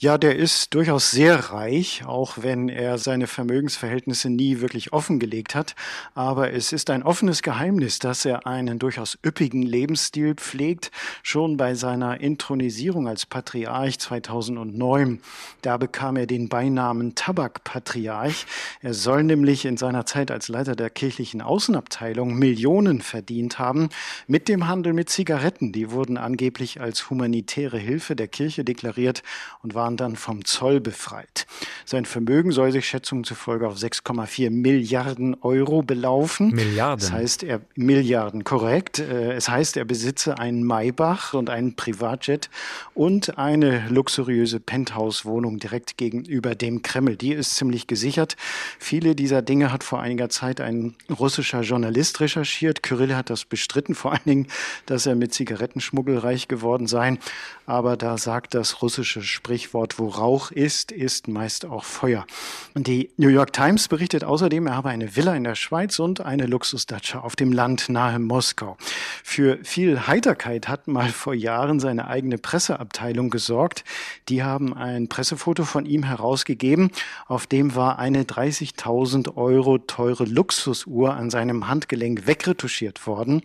[0.00, 5.74] Ja, der ist durchaus sehr reich, auch wenn er seine Vermögensverhältnisse nie wirklich offengelegt hat.
[6.14, 10.92] Aber es ist ein offenes Geheimnis, dass er einen durchaus üppigen Lebensstil pflegt.
[11.24, 15.20] Schon bei seiner Intronisierung als Patriarch 2009,
[15.62, 18.46] da bekam er den Beinamen Tabakpatriarch.
[18.82, 23.88] Er soll nämlich in seiner Zeit als Leiter der kirchlichen Außenabteilung Millionen verdient haben
[24.28, 25.72] mit dem Handel mit Zigaretten.
[25.72, 29.24] Die wurden angeblich als humanitäre Hilfe der Kirche deklariert
[29.62, 31.46] und waren dann vom Zoll befreit.
[31.84, 36.50] Sein Vermögen soll sich Schätzungen zufolge auf 6,4 Milliarden Euro belaufen.
[36.50, 37.00] Milliarden.
[37.00, 38.98] Das heißt, er Milliarden, korrekt.
[38.98, 42.50] Äh, es heißt, er besitze einen Maybach und einen Privatjet
[42.94, 47.16] und eine luxuriöse Penthouse-Wohnung direkt gegenüber dem Kreml.
[47.16, 48.36] Die ist ziemlich gesichert.
[48.78, 52.82] Viele dieser Dinge hat vor einiger Zeit ein russischer Journalist recherchiert.
[52.82, 54.46] Kyrill hat das bestritten, vor allen Dingen,
[54.86, 57.18] dass er mit Zigarettenschmuggel reich geworden sei.
[57.66, 62.26] Aber da sagt das russische Sprichwort, wo Rauch ist, ist meist auch Feuer.
[62.74, 66.46] Die New York Times berichtet außerdem, er habe eine Villa in der Schweiz und eine
[66.46, 68.76] Luxusdatscha auf dem Land nahe Moskau.
[69.22, 73.84] Für viel Heiterkeit hat mal vor Jahren seine eigene Presseabteilung gesorgt.
[74.28, 76.90] Die haben ein Pressefoto von ihm herausgegeben.
[77.28, 83.42] Auf dem war eine 30.000 Euro teure Luxusuhr an seinem Handgelenk wegretuschiert worden.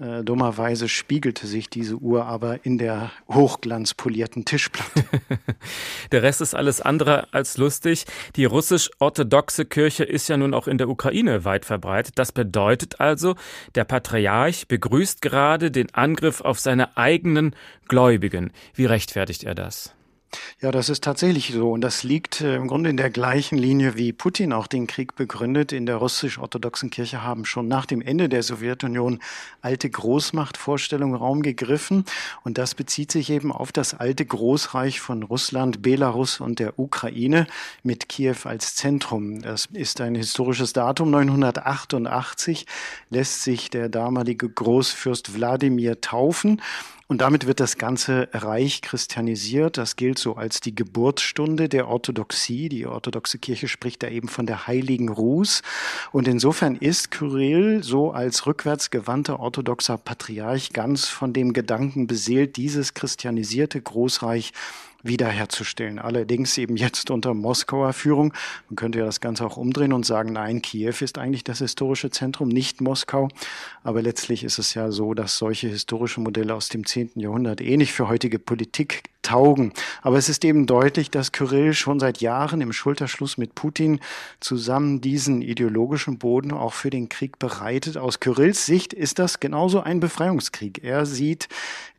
[0.00, 5.04] Äh, dummerweise spiegelte sich diese Uhr aber in der hochglanzpolierten Tischplatte.
[6.12, 8.06] Der Rest ist alles andere als lustig.
[8.36, 12.18] Die russisch-orthodoxe Kirche ist ja nun auch in der Ukraine weit verbreitet.
[12.18, 13.34] Das bedeutet also,
[13.74, 17.54] der Patriarch begrüßt gerade den Angriff auf seine eigenen
[17.88, 18.52] Gläubigen.
[18.74, 19.97] Wie rechtfertigt er das?
[20.60, 21.70] Ja, das ist tatsächlich so.
[21.72, 25.14] Und das liegt äh, im Grunde in der gleichen Linie, wie Putin auch den Krieg
[25.14, 25.72] begründet.
[25.72, 29.20] In der russisch-orthodoxen Kirche haben schon nach dem Ende der Sowjetunion
[29.62, 32.04] alte Großmachtvorstellungen Raum gegriffen.
[32.44, 37.46] Und das bezieht sich eben auf das alte Großreich von Russland, Belarus und der Ukraine
[37.82, 39.40] mit Kiew als Zentrum.
[39.42, 41.10] Das ist ein historisches Datum.
[41.10, 42.66] 988
[43.10, 46.60] lässt sich der damalige Großfürst Wladimir taufen.
[47.10, 49.78] Und damit wird das ganze Reich christianisiert.
[49.78, 52.68] Das gilt so als die Geburtsstunde der Orthodoxie.
[52.68, 55.62] Die orthodoxe Kirche spricht da eben von der heiligen Ruß.
[56.12, 62.92] Und insofern ist Kyrill so als rückwärtsgewandter orthodoxer Patriarch ganz von dem Gedanken beseelt, dieses
[62.92, 64.52] christianisierte Großreich
[65.08, 65.98] wiederherzustellen.
[65.98, 68.32] Allerdings eben jetzt unter Moskauer Führung.
[68.68, 72.10] Man könnte ja das Ganze auch umdrehen und sagen, nein, Kiew ist eigentlich das historische
[72.10, 73.28] Zentrum, nicht Moskau.
[73.82, 77.12] Aber letztlich ist es ja so, dass solche historische Modelle aus dem 10.
[77.16, 79.72] Jahrhundert nicht für heutige Politik taugen.
[80.02, 84.00] Aber es ist eben deutlich, dass Kyrill schon seit Jahren im Schulterschluss mit Putin
[84.40, 87.98] zusammen diesen ideologischen Boden auch für den Krieg bereitet.
[87.98, 90.82] Aus Kyrills Sicht ist das genauso ein Befreiungskrieg.
[90.82, 91.48] Er sieht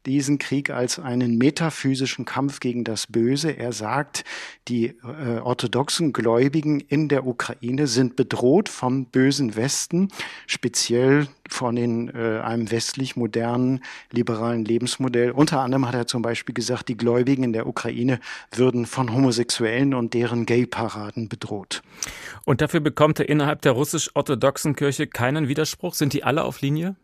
[0.05, 3.51] diesen Krieg als einen metaphysischen Kampf gegen das Böse.
[3.51, 4.23] Er sagt,
[4.67, 10.07] die äh, orthodoxen Gläubigen in der Ukraine sind bedroht vom bösen Westen,
[10.47, 15.31] speziell von den, äh, einem westlich modernen liberalen Lebensmodell.
[15.31, 18.19] Unter anderem hat er zum Beispiel gesagt, die Gläubigen in der Ukraine
[18.51, 21.81] würden von Homosexuellen und deren Gay-Paraden bedroht.
[22.45, 25.93] Und dafür bekommt er innerhalb der russisch-orthodoxen Kirche keinen Widerspruch?
[25.93, 26.95] Sind die alle auf Linie?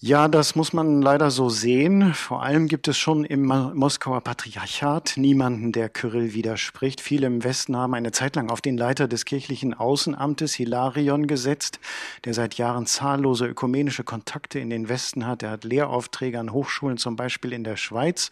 [0.00, 2.12] Ja, das muss man leider so sehen.
[2.12, 7.00] Vor allem gibt es schon im Moskauer Patriarchat niemanden, der Kyrill widerspricht.
[7.00, 11.80] Viele im Westen haben eine Zeit lang auf den Leiter des kirchlichen Außenamtes Hilarion gesetzt,
[12.26, 15.42] der seit Jahren zahllose ökumenische Kontakte in den Westen hat.
[15.42, 18.30] Er hat Lehraufträge an Hochschulen, zum Beispiel in der Schweiz.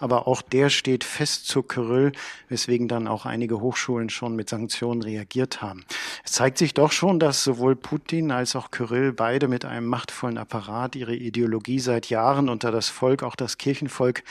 [0.00, 2.10] Aber auch der steht fest zu Kyrill,
[2.48, 5.84] weswegen dann auch einige Hochschulen schon mit Sanktionen reagiert haben.
[6.24, 10.38] Es zeigt sich doch schon, dass sowohl Putin als auch Kyrill beide mit einem machtvollen
[10.38, 14.22] Apparat ihre Ideologie seit Jahren unter das Volk, auch das Kirchenvolk,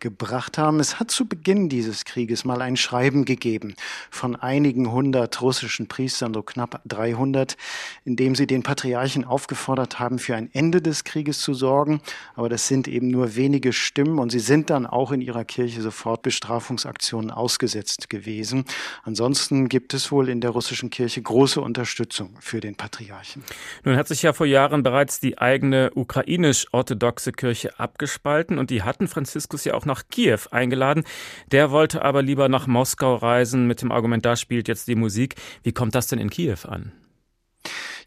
[0.00, 0.80] gebracht haben.
[0.80, 3.74] Es hat zu Beginn dieses Krieges mal ein Schreiben gegeben
[4.10, 7.56] von einigen hundert russischen Priestern, so knapp 300,
[8.04, 12.00] in dem sie den Patriarchen aufgefordert haben, für ein Ende des Krieges zu sorgen.
[12.34, 15.80] Aber das sind eben nur wenige Stimmen und sie sind dann auch in ihrer Kirche
[15.82, 18.64] sofort Bestrafungsaktionen ausgesetzt gewesen.
[19.02, 23.42] Ansonsten gibt es wohl in der russischen Kirche große Unterstützung für den Patriarchen.
[23.84, 28.82] Nun hat sich ja vor Jahren bereits die eigene Ukraine ukrainisch-orthodoxe Kirche abgespalten und die
[28.82, 31.04] hatten Franziskus ja auch nach Kiew eingeladen.
[31.50, 35.36] Der wollte aber lieber nach Moskau reisen mit dem Argument, da spielt jetzt die Musik.
[35.62, 36.92] Wie kommt das denn in Kiew an?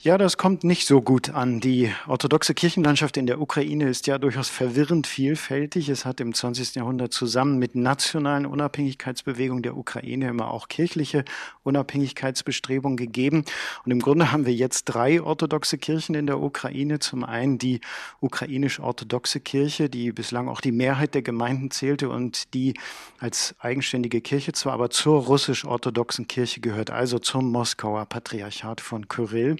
[0.05, 1.59] Ja, das kommt nicht so gut an.
[1.59, 5.89] Die orthodoxe Kirchenlandschaft in der Ukraine ist ja durchaus verwirrend vielfältig.
[5.89, 6.75] Es hat im 20.
[6.75, 11.25] Jahrhundert zusammen mit nationalen Unabhängigkeitsbewegungen der Ukraine immer auch kirchliche
[11.63, 13.45] Unabhängigkeitsbestrebungen gegeben.
[13.83, 16.99] Und im Grunde haben wir jetzt drei orthodoxe Kirchen in der Ukraine.
[16.99, 17.81] Zum einen die
[18.19, 22.75] ukrainisch-orthodoxe Kirche, die bislang auch die Mehrheit der Gemeinden zählte und die
[23.17, 29.55] als eigenständige Kirche zwar, aber zur russisch-orthodoxen Kirche gehört, also zum Moskauer Patriarchat von Kyrill.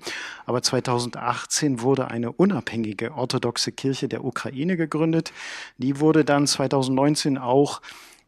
[0.46, 5.32] Aber 2018 wurde eine unabhängige orthodoxe Kirche der Ukraine gegründet.
[5.78, 7.82] Die wurde dann 2019 auch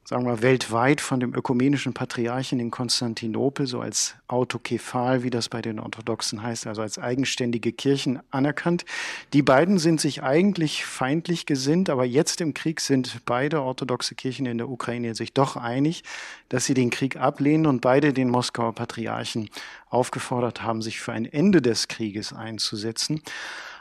[0.08, 5.62] sagen wir, weltweit von dem ökumenischen Patriarchen in Konstantinopel so als autokephal, wie das bei
[5.62, 8.86] den Orthodoxen heißt, also als eigenständige Kirchen anerkannt.
[9.34, 14.46] Die beiden sind sich eigentlich feindlich gesinnt, aber jetzt im Krieg sind beide orthodoxe Kirchen
[14.46, 16.06] in der Ukraine sich doch einig,
[16.48, 19.50] dass sie den Krieg ablehnen und beide den Moskauer Patriarchen
[19.90, 23.22] aufgefordert haben, sich für ein Ende des Krieges einzusetzen.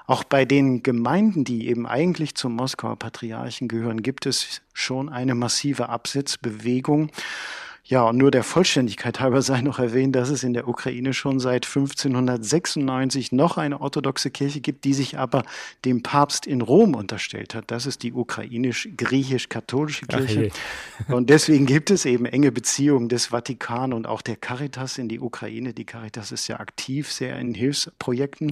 [0.07, 5.35] Auch bei den Gemeinden, die eben eigentlich zum Moskauer Patriarchen gehören, gibt es schon eine
[5.35, 7.11] massive Absetzbewegung.
[7.89, 11.39] Ja, und nur der Vollständigkeit halber sei noch erwähnt, dass es in der Ukraine schon
[11.39, 15.45] seit 1596 noch eine orthodoxe Kirche gibt, die sich aber
[15.85, 17.71] dem Papst in Rom unterstellt hat.
[17.71, 20.51] Das ist die ukrainisch-griechisch-katholische Kirche.
[21.07, 25.21] Und deswegen gibt es eben enge Beziehungen des Vatikan und auch der Caritas in die
[25.21, 25.73] Ukraine.
[25.73, 28.51] Die Caritas ist ja aktiv, sehr in Hilfsprojekten.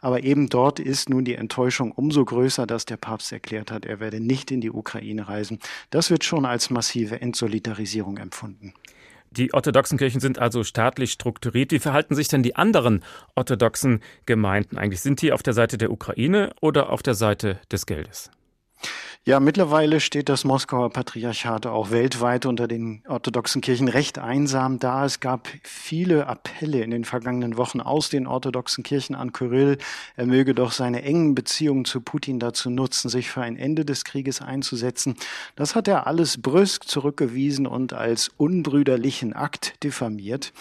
[0.00, 4.00] Aber eben dort ist nun die Enttäuschung umso größer, dass der Papst erklärt hat, er
[4.00, 5.58] werde nicht in die Ukraine reisen.
[5.90, 8.69] Das wird schon als massive Entsolidarisierung empfunden.
[9.32, 11.70] Die orthodoxen Kirchen sind also staatlich strukturiert.
[11.70, 13.04] Wie verhalten sich denn die anderen
[13.36, 15.02] orthodoxen Gemeinden eigentlich?
[15.02, 18.30] Sind die auf der Seite der Ukraine oder auf der Seite des Geldes?
[19.26, 25.04] Ja, mittlerweile steht das Moskauer Patriarchat auch weltweit unter den orthodoxen Kirchen recht einsam da.
[25.04, 29.76] Es gab viele Appelle in den vergangenen Wochen aus den orthodoxen Kirchen an Kyrill,
[30.16, 34.04] er möge doch seine engen Beziehungen zu Putin dazu nutzen, sich für ein Ende des
[34.04, 35.16] Krieges einzusetzen.
[35.54, 40.54] Das hat er alles brüsk zurückgewiesen und als unbrüderlichen Akt diffamiert.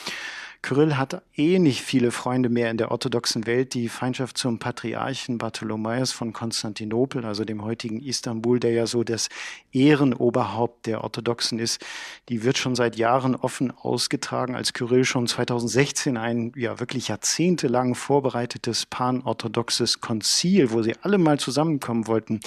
[0.62, 3.74] Kyrill hat eh nicht viele Freunde mehr in der orthodoxen Welt.
[3.74, 9.30] Die Feindschaft zum Patriarchen Bartholomäus von Konstantinopel, also dem heutigen Istanbul, der ja so das
[9.72, 11.84] Ehrenoberhaupt der Orthodoxen ist,
[12.28, 17.95] die wird schon seit Jahren offen ausgetragen, als Kyrill schon 2016 ein ja wirklich jahrzehntelang
[17.95, 22.41] vorbereitetes panorthodoxes Konzil, wo sie alle mal zusammenkommen wollten,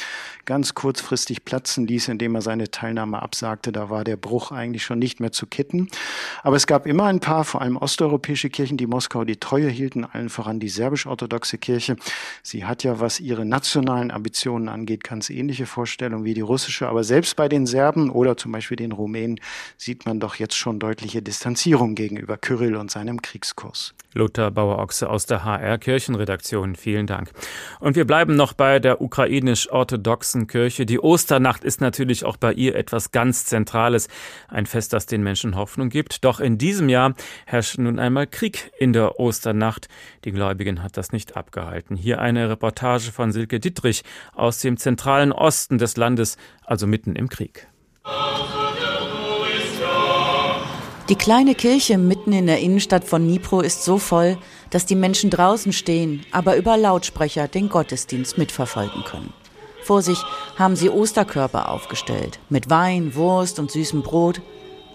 [0.44, 3.72] ganz kurzfristig platzen ließ, indem er seine Teilnahme absagte.
[3.72, 5.88] Da war der Bruch eigentlich schon nicht mehr zu kitten.
[6.42, 9.68] Aber es gab immer ein paar, vor allem Ost osteuropäische Kirchen, die Moskau die Treue
[9.68, 11.96] hielten, allen voran die serbisch-orthodoxe Kirche.
[12.42, 16.88] Sie hat ja, was ihre nationalen Ambitionen angeht, ganz ähnliche Vorstellungen wie die russische.
[16.88, 19.38] Aber selbst bei den Serben oder zum Beispiel den Rumänen
[19.76, 23.94] sieht man doch jetzt schon deutliche Distanzierung gegenüber Kyrill und seinem Kriegskurs.
[24.14, 26.76] Lothar Bauer-Ochse aus der HR Kirchenredaktion.
[26.76, 27.30] Vielen Dank.
[27.80, 30.86] Und wir bleiben noch bei der ukrainisch-orthodoxen Kirche.
[30.86, 34.08] Die Osternacht ist natürlich auch bei ihr etwas ganz Zentrales.
[34.48, 36.24] Ein Fest, das den Menschen Hoffnung gibt.
[36.24, 37.14] Doch in diesem Jahr
[37.46, 39.88] herrscht nun einmal Krieg in der Osternacht.
[40.24, 41.96] Die Gläubigen hat das nicht abgehalten.
[41.96, 44.02] Hier eine Reportage von Silke Dittrich
[44.34, 47.68] aus dem zentralen Osten des Landes, also mitten im Krieg.
[51.08, 54.38] Die kleine Kirche mitten in der Innenstadt von Dnipro ist so voll,
[54.70, 59.32] dass die Menschen draußen stehen, aber über Lautsprecher den Gottesdienst mitverfolgen können.
[59.82, 60.22] Vor sich
[60.56, 64.40] haben sie Osterkörper aufgestellt, mit Wein, Wurst und süßem Brot.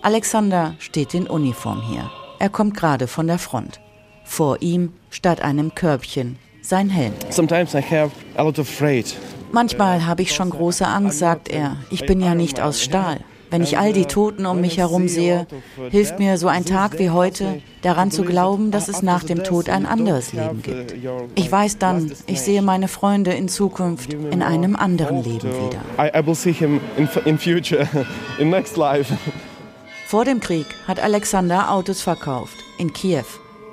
[0.02, 2.10] Alexander steht in Uniform hier.
[2.40, 3.80] Er kommt gerade von der Front.
[4.24, 7.14] Vor ihm, statt einem Körbchen, sein Helm.
[7.30, 9.16] Sometimes I have a lot of afraid
[9.52, 11.78] Manchmal habe ich schon große Angst, sagt er.
[11.90, 13.20] Ich bin ja nicht aus Stahl.
[13.50, 15.48] Wenn ich all die Toten um mich herum sehe,
[15.90, 19.70] hilft mir so ein Tag wie heute daran zu glauben, dass es nach dem Tod
[19.70, 20.94] ein anderes Leben gibt.
[21.36, 25.80] Ich weiß dann, ich sehe meine Freunde in Zukunft in einem anderen Leben wieder.
[30.08, 33.26] Vor dem Krieg hat Alexander Autos verkauft in Kiew.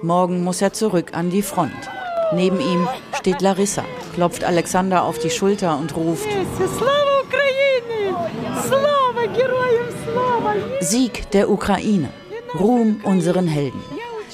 [0.02, 1.88] Morgen muss er zurück an die Front.
[2.32, 6.26] Neben ihm steht Larissa, klopft Alexander auf die Schulter und ruft
[10.80, 12.08] Sieg der Ukraine,
[12.58, 13.80] Ruhm unseren Helden.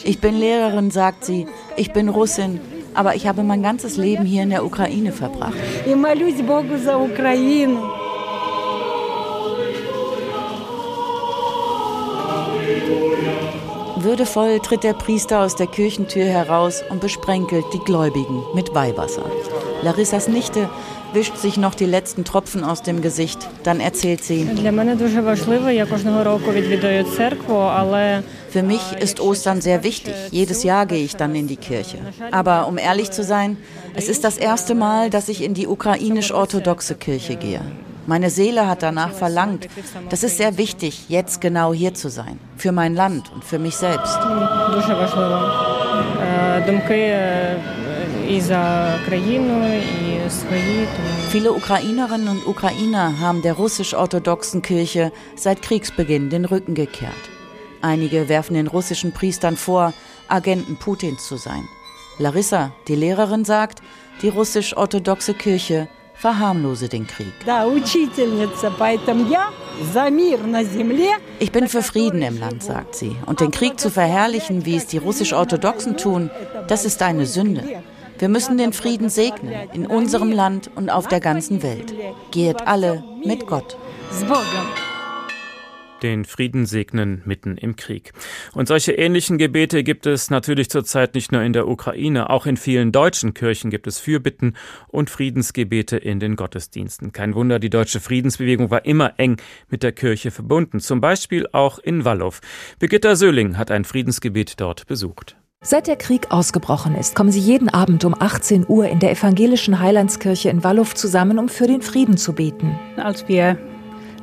[0.02, 2.62] Ich bin Lehrerin, sagt sie, ich bin Russin,
[2.94, 5.52] aber ich habe mein ganzes Leben hier in der Ukraine verbracht.
[14.10, 19.22] Würdevoll tritt der Priester aus der Kirchentür heraus und besprenkelt die Gläubigen mit Weihwasser.
[19.84, 20.68] Larissas Nichte
[21.12, 23.38] wischt sich noch die letzten Tropfen aus dem Gesicht.
[23.62, 24.48] Dann erzählt sie.
[28.50, 30.14] Für mich ist Ostern sehr wichtig.
[30.32, 31.98] Jedes Jahr gehe ich dann in die Kirche.
[32.32, 33.58] Aber um ehrlich zu sein,
[33.94, 37.60] es ist das erste Mal, dass ich in die ukrainisch-orthodoxe Kirche gehe.
[38.10, 39.68] Meine Seele hat danach verlangt.
[40.08, 42.40] Das ist sehr wichtig, jetzt genau hier zu sein.
[42.56, 44.18] Für mein Land und für mich selbst.
[51.28, 57.14] Viele Ukrainerinnen und Ukrainer haben der russisch-orthodoxen Kirche seit Kriegsbeginn den Rücken gekehrt.
[57.80, 59.94] Einige werfen den russischen Priestern vor,
[60.26, 61.62] Agenten Putins zu sein.
[62.18, 63.82] Larissa, die Lehrerin, sagt,
[64.20, 65.88] die russisch-orthodoxe Kirche
[66.20, 67.32] verharmlose den Krieg.
[71.38, 73.16] Ich bin für Frieden im Land, sagt sie.
[73.24, 76.30] Und den Krieg zu verherrlichen, wie es die russisch-orthodoxen tun,
[76.68, 77.82] das ist eine Sünde.
[78.18, 81.94] Wir müssen den Frieden segnen, in unserem Land und auf der ganzen Welt.
[82.30, 83.78] Geht alle mit Gott.
[86.02, 88.12] Den Frieden segnen mitten im Krieg.
[88.52, 92.56] Und solche ähnlichen Gebete gibt es natürlich zurzeit nicht nur in der Ukraine, auch in
[92.56, 94.56] vielen deutschen Kirchen gibt es Fürbitten
[94.88, 97.12] und Friedensgebete in den Gottesdiensten.
[97.12, 99.36] Kein Wunder, die deutsche Friedensbewegung war immer eng
[99.68, 102.34] mit der Kirche verbunden, zum Beispiel auch in Wallow.
[102.78, 105.36] Birgitta Söhling hat ein Friedensgebet dort besucht.
[105.62, 109.78] Seit der Krieg ausgebrochen ist, kommen sie jeden Abend um 18 Uhr in der evangelischen
[109.78, 112.78] Heilandskirche in Wallow zusammen, um für den Frieden zu beten.
[112.96, 113.58] Als wir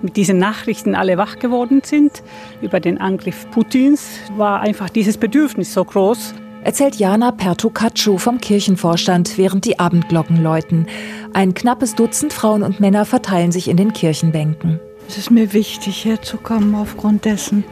[0.02, 2.24] mit diesen Nachrichten alle wach geworden sind
[2.62, 6.34] über den Angriff Putins, war einfach dieses Bedürfnis so groß.
[6.64, 10.88] Erzählt Jana Pertukatschu vom Kirchenvorstand, während die Abendglocken läuten.
[11.34, 14.80] Ein knappes Dutzend Frauen und Männer verteilen sich in den Kirchenbänken.
[15.08, 17.64] Es ist mir wichtig, herzukommen aufgrund dessen,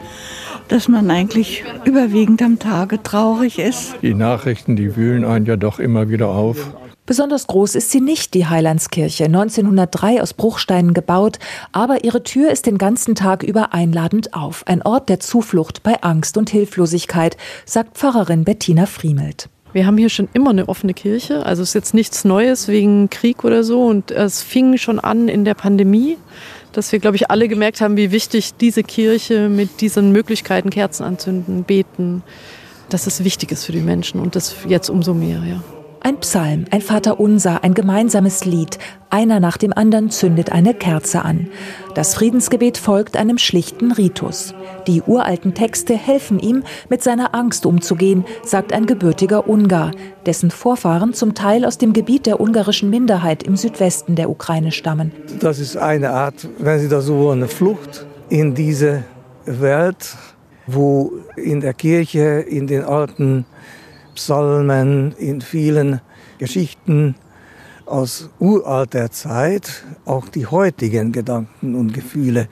[0.68, 3.96] dass man eigentlich überwiegend am Tage traurig ist.
[4.00, 6.72] Die Nachrichten, die wühlen einen ja doch immer wieder auf.
[7.06, 11.38] Besonders groß ist sie nicht, die Heilandskirche, 1903 aus Bruchsteinen gebaut,
[11.70, 16.02] aber ihre Tür ist den ganzen Tag über einladend auf, ein Ort der Zuflucht bei
[16.02, 19.48] Angst und Hilflosigkeit, sagt Pfarrerin Bettina Friemelt.
[19.72, 23.08] Wir haben hier schon immer eine offene Kirche, also es ist jetzt nichts Neues wegen
[23.08, 26.18] Krieg oder so und es fing schon an in der Pandemie
[26.72, 31.04] dass wir, glaube ich, alle gemerkt haben, wie wichtig diese Kirche mit diesen Möglichkeiten Kerzen
[31.04, 32.22] anzünden, beten,
[32.90, 35.62] dass es wichtig ist für die Menschen und das jetzt umso mehr, ja.
[36.00, 38.78] Ein Psalm, ein Vaterunser, ein gemeinsames Lied.
[39.10, 41.48] Einer nach dem anderen zündet eine Kerze an.
[41.94, 44.54] Das Friedensgebet folgt einem schlichten Ritus.
[44.86, 49.90] Die uralten Texte helfen ihm, mit seiner Angst umzugehen, sagt ein gebürtiger Ungar,
[50.26, 55.12] dessen Vorfahren zum Teil aus dem Gebiet der ungarischen Minderheit im Südwesten der Ukraine stammen.
[55.40, 59.04] Das ist eine Art, wenn Sie das so wollen, eine Flucht in diese
[59.44, 60.16] Welt,
[60.66, 63.46] wo in der Kirche, in den alten
[64.16, 66.00] Psalmen, in vielen
[66.38, 67.14] Geschichten
[67.84, 72.48] aus uralter Zeit auch die heutigen Gedanken und Gefühle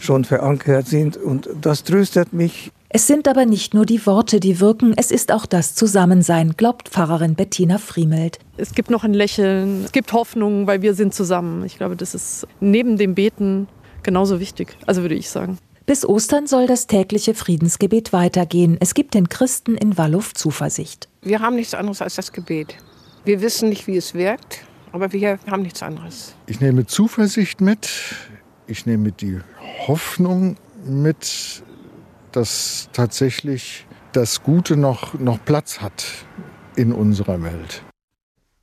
[0.00, 1.16] schon verankert sind.
[1.16, 2.72] Und das tröstet mich.
[2.88, 6.88] Es sind aber nicht nur die Worte, die wirken, es ist auch das Zusammensein, glaubt
[6.88, 8.38] Pfarrerin Bettina Friemelt.
[8.56, 11.64] Es gibt noch ein Lächeln, es gibt Hoffnung, weil wir sind zusammen.
[11.66, 13.68] Ich glaube, das ist neben dem Beten
[14.02, 15.58] genauso wichtig, also würde ich sagen.
[15.88, 18.76] Bis Ostern soll das tägliche Friedensgebet weitergehen.
[18.78, 21.08] Es gibt den Christen in Wallow Zuversicht.
[21.22, 22.76] Wir haben nichts anderes als das Gebet.
[23.24, 26.34] Wir wissen nicht, wie es wirkt, aber wir haben nichts anderes.
[26.44, 27.88] Ich nehme Zuversicht mit.
[28.66, 29.40] Ich nehme die
[29.86, 31.62] Hoffnung mit,
[32.32, 36.04] dass tatsächlich das Gute noch, noch Platz hat
[36.76, 37.82] in unserer Welt.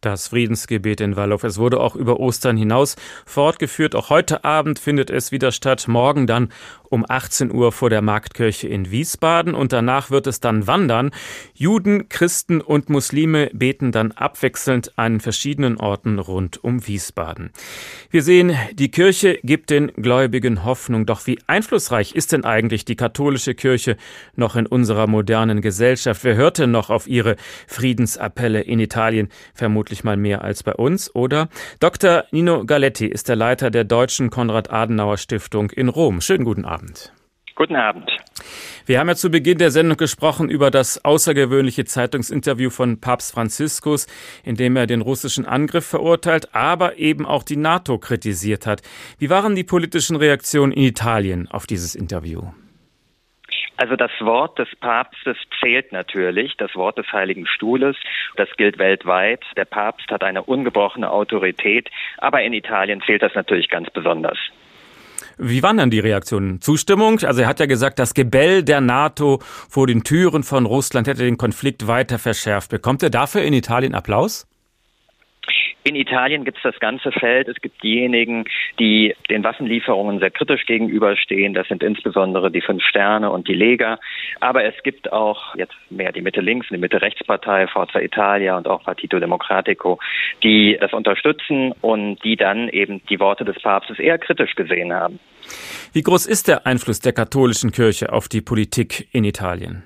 [0.06, 1.39] Das Friedensgebet in Wallow.
[1.41, 3.95] Es wurde auch über Ostern hinaus fortgeführt.
[3.95, 5.88] Auch heute Abend findet es wieder statt.
[5.88, 6.49] Morgen dann
[6.89, 11.12] um 18 Uhr vor der Marktkirche in Wiesbaden und danach wird es dann wandern.
[11.53, 17.51] Juden, Christen und Muslime beten dann abwechselnd an verschiedenen Orten rund um Wiesbaden.
[18.12, 21.06] Wir sehen, die Kirche gibt den Gläubigen Hoffnung.
[21.06, 23.97] Doch wie einflussreich ist denn eigentlich die katholische Kirche
[24.36, 26.24] noch in unserer modernen Gesellschaft?
[26.24, 27.36] Wer hört denn noch auf ihre
[27.68, 29.30] Friedensappelle in Italien?
[29.53, 31.50] Vermutlich mal mehr als bei uns, oder?
[31.80, 32.26] Dr.
[32.32, 36.22] Nino Galetti ist der Leiter der Deutschen Konrad-Adenauer-Stiftung in Rom.
[36.22, 37.14] Schönen guten Abend.
[37.56, 38.12] Guten Abend.
[38.86, 44.08] Wir haben ja zu Beginn der Sendung gesprochen über das außergewöhnliche Zeitungsinterview von Papst Franziskus,
[44.43, 48.82] in dem er den russischen Angriff verurteilt, aber eben auch die NATO kritisiert hat.
[49.20, 52.41] Wie waren die politischen Reaktionen in Italien auf dieses Interview?
[53.78, 57.97] Also das Wort des Papstes zählt natürlich, das Wort des Heiligen Stuhles,
[58.38, 59.43] das gilt weltweit.
[59.57, 64.38] Der Papst hat eine ungebrochene Autorität, aber in Italien zählt das natürlich ganz besonders.
[65.38, 66.61] Wie waren dann die Reaktionen?
[66.61, 67.19] Zustimmung?
[67.23, 71.23] Also er hat ja gesagt, das Gebell der NATO vor den Türen von Russland hätte
[71.23, 72.71] den Konflikt weiter verschärft.
[72.71, 74.47] Bekommt er dafür in Italien Applaus?
[75.88, 77.47] In Italien gibt es das ganze Feld.
[77.47, 78.45] Es gibt diejenigen,
[78.79, 81.53] die den Waffenlieferungen sehr kritisch gegenüberstehen.
[81.53, 83.99] Das sind insbesondere die Fünf Sterne und die Lega.
[84.39, 89.19] Aber es gibt auch jetzt mehr die Mitte-Links, die Mitte-Rechts-Partei, Forza Italia und auch Partito
[89.19, 89.99] Democratico,
[90.41, 95.19] die das unterstützen und die dann eben die Worte des Papstes eher kritisch gesehen haben.
[95.93, 99.83] Wie groß ist der Einfluss der katholischen Kirche auf die Politik in Italien?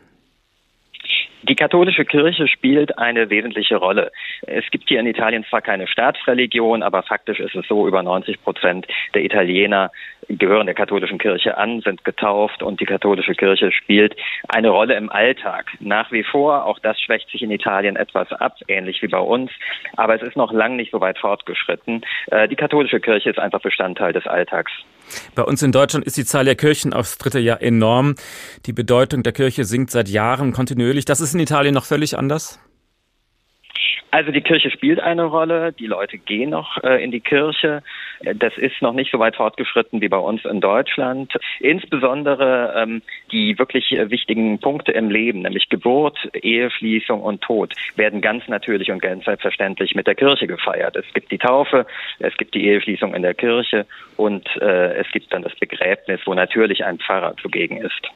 [1.43, 4.11] Die katholische Kirche spielt eine wesentliche Rolle.
[4.45, 8.43] Es gibt hier in Italien zwar keine Staatsreligion, aber faktisch ist es so, über 90
[8.43, 9.91] Prozent der Italiener
[10.27, 14.15] gehören der katholischen Kirche an, sind getauft und die katholische Kirche spielt
[14.47, 15.71] eine Rolle im Alltag.
[15.79, 19.49] Nach wie vor, auch das schwächt sich in Italien etwas ab, ähnlich wie bei uns,
[19.95, 22.05] aber es ist noch lang nicht so weit fortgeschritten.
[22.31, 24.71] Äh, die katholische Kirche ist einfach Bestandteil des Alltags.
[25.36, 28.16] Bei uns in Deutschland ist die Zahl der Kirchen aufs dritte Jahr enorm.
[28.66, 31.05] Die Bedeutung der Kirche sinkt seit Jahren kontinuierlich.
[31.05, 32.60] Das ist in Italien noch völlig anders?
[34.12, 37.84] Also die Kirche spielt eine Rolle, die Leute gehen noch äh, in die Kirche.
[38.22, 41.32] Das ist noch nicht so weit fortgeschritten wie bei uns in Deutschland.
[41.59, 43.01] Insbesondere ähm,
[43.32, 48.91] die wirklich äh, wichtigen Punkte im Leben, nämlich Geburt, Eheschließung und Tod, werden ganz natürlich
[48.91, 50.95] und ganz selbstverständlich mit der Kirche gefeiert.
[50.95, 51.86] Es gibt die Taufe,
[52.20, 53.86] es gibt die Eheschließung in der Kirche
[54.17, 58.09] und äh, es gibt dann das Begräbnis, wo natürlich ein Pfarrer zugegen ist.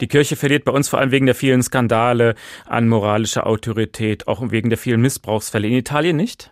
[0.00, 2.34] Die Kirche verliert bei uns vor allem wegen der vielen Skandale
[2.66, 5.66] an moralischer Autorität, auch wegen der vielen Missbrauchsfälle.
[5.66, 6.50] In Italien nicht?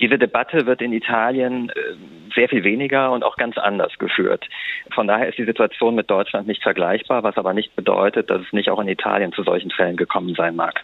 [0.00, 1.72] Diese Debatte wird in Italien äh,
[2.34, 4.44] sehr viel weniger und auch ganz anders geführt.
[4.94, 8.52] Von daher ist die Situation mit Deutschland nicht vergleichbar, was aber nicht bedeutet, dass es
[8.52, 10.82] nicht auch in Italien zu solchen Fällen gekommen sein mag.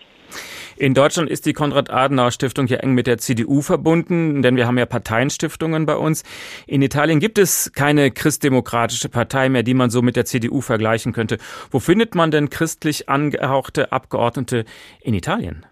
[0.76, 4.86] In Deutschland ist die Konrad-Adenauer-Stiftung ja eng mit der CDU verbunden, denn wir haben ja
[4.86, 6.24] Parteienstiftungen bei uns.
[6.66, 11.12] In Italien gibt es keine christdemokratische Partei mehr, die man so mit der CDU vergleichen
[11.12, 11.38] könnte.
[11.70, 14.64] Wo findet man denn christlich angehauchte Abgeordnete
[15.00, 15.64] in Italien?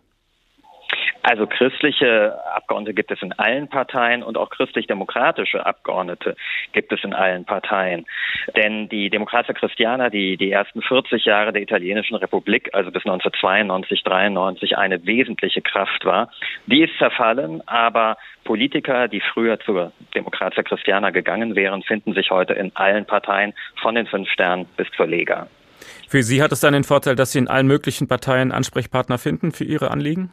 [1.23, 6.37] Also christliche Abgeordnete gibt es in allen Parteien und auch christlich-demokratische Abgeordnete
[6.73, 8.07] gibt es in allen Parteien.
[8.57, 14.03] Denn die Demokratia Christiana, die die ersten 40 Jahre der italienischen Republik, also bis 1992,
[14.03, 16.31] 93 eine wesentliche Kraft war,
[16.66, 22.55] die ist zerfallen, aber Politiker, die früher zur Demokratia Christiana gegangen wären, finden sich heute
[22.55, 25.47] in allen Parteien von den fünf Sternen bis zur Lega.
[26.09, 29.53] Für Sie hat es dann den Vorteil, dass Sie in allen möglichen Parteien Ansprechpartner finden
[29.53, 30.33] für Ihre Anliegen?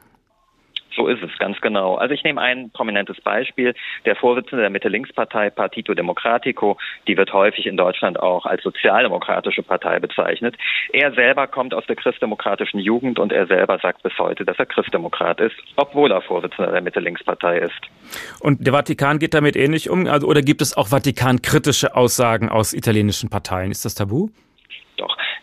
[0.95, 1.95] So ist es, ganz genau.
[1.95, 3.75] Also ich nehme ein prominentes Beispiel.
[4.05, 6.77] Der Vorsitzende der Mitte-Links-Partei Partito Democratico,
[7.07, 10.55] die wird häufig in Deutschland auch als sozialdemokratische Partei bezeichnet.
[10.91, 14.65] Er selber kommt aus der christdemokratischen Jugend und er selber sagt bis heute, dass er
[14.65, 17.81] Christdemokrat ist, obwohl er Vorsitzender der Mitte-Links-Partei ist.
[18.39, 20.07] Und der Vatikan geht damit ähnlich um?
[20.07, 23.71] Also, oder gibt es auch Vatikan-kritische Aussagen aus italienischen Parteien?
[23.71, 24.29] Ist das tabu?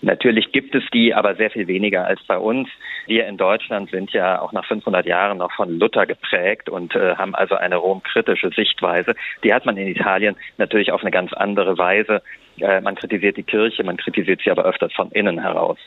[0.03, 2.69] Natürlich gibt es die, aber sehr viel weniger als bei uns.
[3.07, 7.17] Wir in Deutschland sind ja auch nach 500 Jahren noch von Luther geprägt und äh,
[7.17, 9.15] haben also eine romkritische Sichtweise.
[9.45, 12.23] Die hat man in Italien natürlich auf eine ganz andere Weise.
[12.59, 15.79] Äh, man kritisiert die Kirche, man kritisiert sie aber öfters von innen heraus.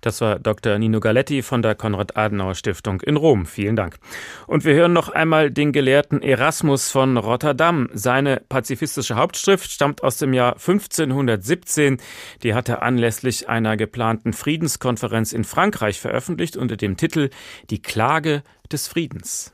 [0.00, 0.78] Das war Dr.
[0.78, 3.46] Nino Galetti von der Konrad-Adenauer-Stiftung in Rom.
[3.46, 3.98] Vielen Dank.
[4.46, 7.88] Und wir hören noch einmal den Gelehrten Erasmus von Rotterdam.
[7.92, 11.98] Seine pazifistische Hauptschrift stammt aus dem Jahr 1517.
[12.42, 17.30] Die hat er anlässlich einer geplanten Friedenskonferenz in Frankreich veröffentlicht unter dem Titel
[17.68, 18.42] Die Klage
[18.72, 19.52] des Friedens.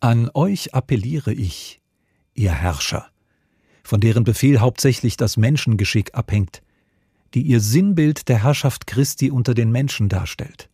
[0.00, 1.80] An euch appelliere ich,
[2.34, 3.06] ihr Herrscher,
[3.82, 6.62] von deren Befehl hauptsächlich das Menschengeschick abhängt
[7.34, 10.68] die ihr Sinnbild der Herrschaft Christi unter den Menschen darstellt.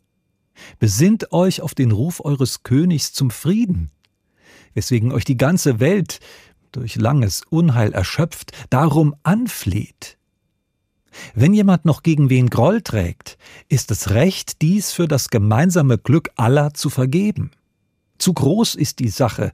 [0.79, 3.91] Besinnt euch auf den Ruf eures Königs zum Frieden,
[4.75, 6.21] weswegen euch die ganze Welt
[6.73, 10.19] durch langes Unheil erschöpft, darum anfleht.
[11.35, 13.39] Wenn jemand noch gegen wen Groll trägt,
[13.69, 17.53] ist es recht, dies für das gemeinsame Glück aller zu vergeben.
[18.19, 19.53] Zu groß ist die Sache,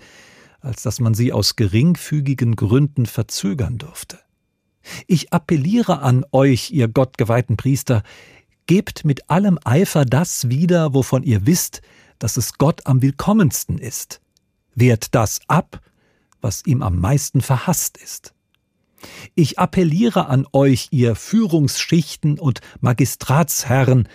[0.61, 4.19] als dass man sie aus geringfügigen Gründen verzögern dürfte.
[5.07, 8.03] Ich appelliere an euch, ihr gottgeweihten Priester,
[8.67, 11.83] gebt mit allem Eifer das wieder, wovon ihr wisst,
[12.19, 14.21] dass es Gott am willkommensten ist.
[14.75, 15.81] Wehrt das ab,
[16.41, 18.35] was ihm am meisten verhasst ist.
[19.35, 24.09] Ich appelliere an euch, ihr Führungsschichten und Magistratsherren,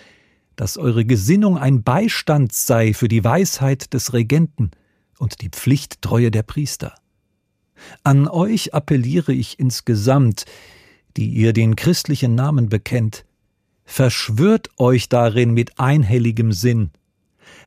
[0.54, 4.70] dass eure Gesinnung ein Beistand sei für die Weisheit des Regenten
[5.18, 6.94] und die Pflichttreue der Priester.
[8.02, 10.44] An euch appelliere ich insgesamt,
[11.16, 13.24] die ihr den christlichen Namen bekennt,
[13.84, 16.90] verschwört euch darin mit einhelligem Sinn.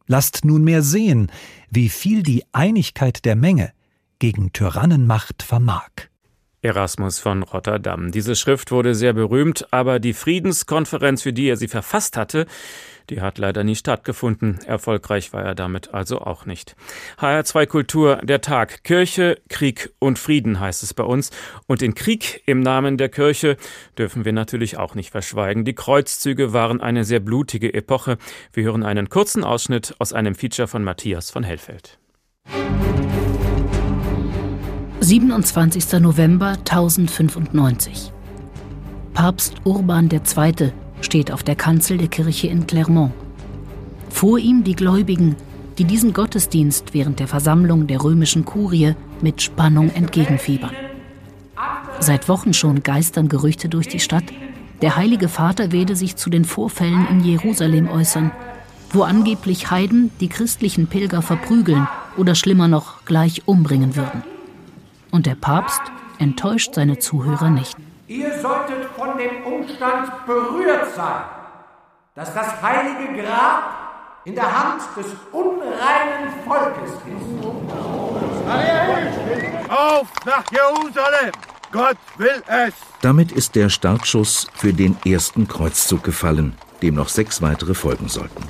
[0.07, 1.31] Lasst nunmehr sehen,
[1.69, 3.71] wie viel die Einigkeit der Menge
[4.19, 6.08] gegen Tyrannenmacht vermag.
[6.61, 8.11] Erasmus von Rotterdam.
[8.11, 12.45] Diese Schrift wurde sehr berühmt, aber die Friedenskonferenz, für die er sie verfasst hatte,
[13.09, 14.59] die hat leider nie stattgefunden.
[14.65, 16.75] Erfolgreich war er damit also auch nicht.
[17.17, 18.83] HR2 Kultur, der Tag.
[18.83, 21.31] Kirche, Krieg und Frieden heißt es bei uns.
[21.65, 23.57] Und den Krieg im Namen der Kirche
[23.97, 25.65] dürfen wir natürlich auch nicht verschweigen.
[25.65, 28.17] Die Kreuzzüge waren eine sehr blutige Epoche.
[28.53, 31.97] Wir hören einen kurzen Ausschnitt aus einem Feature von Matthias von Hellfeld.
[35.09, 35.99] 27.
[36.01, 38.11] November 1095.
[39.15, 40.71] Papst Urban II.
[41.01, 43.11] steht auf der Kanzel der Kirche in Clermont.
[44.11, 45.35] Vor ihm die Gläubigen,
[45.79, 50.75] die diesen Gottesdienst während der Versammlung der römischen Kurie mit Spannung entgegenfiebern.
[51.99, 54.25] Seit Wochen schon geistern Gerüchte durch die Stadt,
[54.83, 58.29] der Heilige Vater werde sich zu den Vorfällen in Jerusalem äußern,
[58.91, 64.21] wo angeblich Heiden die christlichen Pilger verprügeln oder schlimmer noch gleich umbringen würden.
[65.11, 65.81] Und der Papst
[66.19, 67.75] enttäuscht seine Zuhörer nicht.
[68.07, 71.23] Ihr solltet von dem Umstand berührt sein,
[72.15, 73.79] dass das heilige Grab
[74.25, 76.99] in der Hand des unreinen Volkes ist.
[79.69, 81.31] Auf nach Jerusalem!
[81.71, 82.73] Gott will es!
[83.01, 88.43] Damit ist der Startschuss für den ersten Kreuzzug gefallen, dem noch sechs weitere folgen sollten.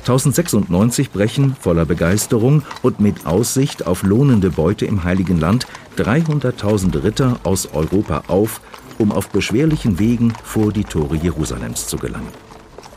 [0.00, 5.66] 1096 brechen voller Begeisterung und mit Aussicht auf lohnende Beute im Heiligen Land
[5.98, 8.60] 300.000 Ritter aus Europa auf,
[8.98, 12.32] um auf beschwerlichen Wegen vor die Tore Jerusalems zu gelangen.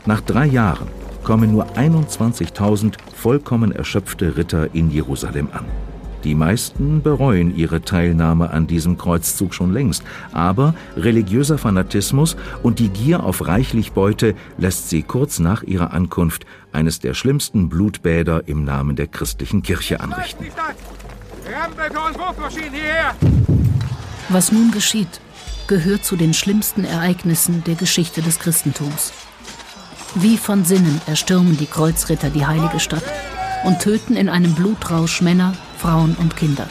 [0.06, 0.88] Nach drei Jahren
[1.22, 5.64] kommen nur 21.000 vollkommen erschöpfte Ritter in Jerusalem an.
[6.24, 10.02] Die meisten bereuen ihre Teilnahme an diesem Kreuzzug schon längst,
[10.32, 16.46] aber religiöser Fanatismus und die Gier auf reichlich Beute lässt sie kurz nach ihrer Ankunft
[16.72, 20.46] eines der schlimmsten Blutbäder im Namen der christlichen Kirche anrichten.
[24.30, 25.20] Was nun geschieht,
[25.66, 29.12] gehört zu den schlimmsten Ereignissen der Geschichte des Christentums.
[30.14, 33.04] Wie von Sinnen erstürmen die Kreuzritter die heilige Stadt
[33.64, 36.68] und töten in einem Blutrausch Männer, Frauen und Kinder.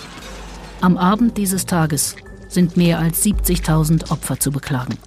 [0.81, 2.15] Am Abend dieses Tages
[2.47, 4.97] sind mehr als 70.000 Opfer zu beklagen.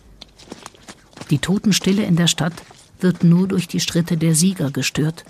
[1.30, 2.55] Die Totenstille in der Stadt
[3.01, 5.24] wird nur durch die Schritte der Sieger gestört,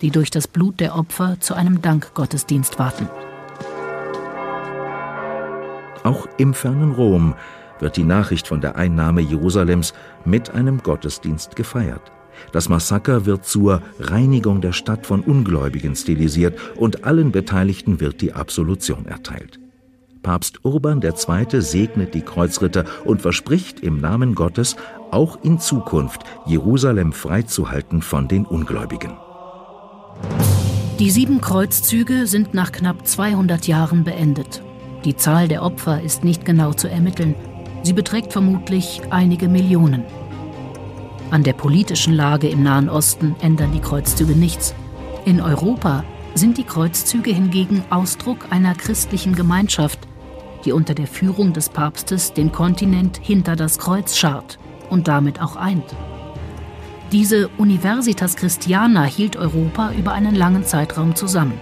[0.00, 3.08] die durch das Blut der Opfer zu einem Dankgottesdienst warten.
[6.04, 7.34] Auch im fernen Rom
[7.78, 9.92] wird die Nachricht von der Einnahme Jerusalems
[10.24, 12.12] mit einem Gottesdienst gefeiert.
[12.52, 18.32] Das Massaker wird zur Reinigung der Stadt von Ungläubigen stilisiert und allen Beteiligten wird die
[18.32, 19.60] Absolution erteilt.
[20.22, 21.60] Papst Urban II.
[21.62, 24.76] segnet die Kreuzritter und verspricht im Namen Gottes,
[25.10, 29.12] auch in Zukunft Jerusalem freizuhalten von den Ungläubigen.
[30.98, 34.62] Die sieben Kreuzzüge sind nach knapp 200 Jahren beendet.
[35.04, 37.34] Die Zahl der Opfer ist nicht genau zu ermitteln.
[37.82, 40.04] Sie beträgt vermutlich einige Millionen.
[41.30, 44.74] An der politischen Lage im Nahen Osten ändern die Kreuzzüge nichts.
[45.24, 46.02] In Europa
[46.34, 50.00] sind die Kreuzzüge hingegen Ausdruck einer christlichen Gemeinschaft,
[50.64, 54.58] die unter der Führung des Papstes den Kontinent hinter das Kreuz schart
[54.90, 55.94] und damit auch eint.
[57.12, 61.60] Diese Universitas Christiana hielt Europa über einen langen Zeitraum zusammen.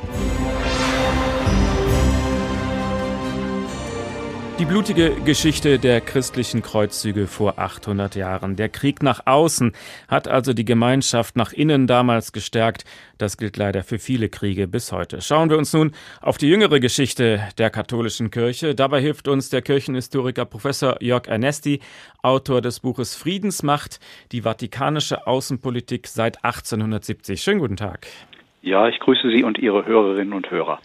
[4.59, 8.57] Die blutige Geschichte der christlichen Kreuzzüge vor 800 Jahren.
[8.57, 9.71] Der Krieg nach außen
[10.09, 12.85] hat also die Gemeinschaft nach innen damals gestärkt.
[13.19, 15.21] Das gilt leider für viele Kriege bis heute.
[15.21, 18.75] Schauen wir uns nun auf die jüngere Geschichte der katholischen Kirche.
[18.75, 21.79] Dabei hilft uns der Kirchenhistoriker Professor Jörg Ernesti,
[22.23, 24.01] Autor des Buches Friedensmacht,
[24.33, 27.41] die vatikanische Außenpolitik seit 1870.
[27.41, 28.09] Schönen guten Tag.
[28.61, 30.81] Ja, ich grüße Sie und Ihre Hörerinnen und Hörer.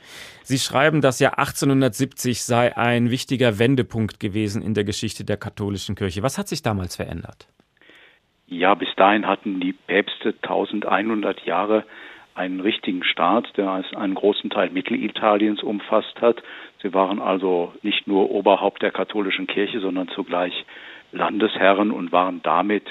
[0.45, 5.95] Sie schreiben, das Jahr 1870 sei ein wichtiger Wendepunkt gewesen in der Geschichte der katholischen
[5.95, 6.21] Kirche.
[6.21, 7.47] Was hat sich damals verändert?
[8.47, 11.85] Ja, bis dahin hatten die Päpste 1100 Jahre
[12.35, 16.43] einen richtigen Staat, der einen großen Teil Mittelitaliens umfasst hat.
[16.81, 20.65] Sie waren also nicht nur Oberhaupt der katholischen Kirche, sondern zugleich
[21.13, 22.83] Landesherren und waren damit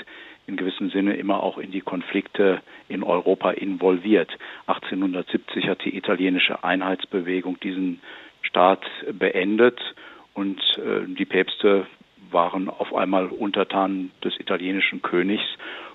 [0.46, 4.30] in gewissem Sinne immer auch in die Konflikte in Europa involviert.
[4.66, 8.00] 1870 hat die italienische Einheitsbewegung diesen
[8.42, 9.80] Staat beendet
[10.34, 11.86] und äh, die Päpste
[12.30, 15.44] waren auf einmal Untertan des italienischen Königs,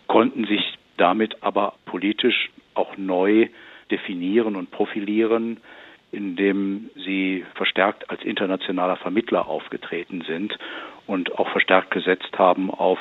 [0.07, 3.47] konnten sich damit aber politisch auch neu
[3.91, 5.57] definieren und profilieren,
[6.11, 10.57] indem sie verstärkt als internationaler Vermittler aufgetreten sind
[11.05, 12.99] und auch verstärkt gesetzt haben auf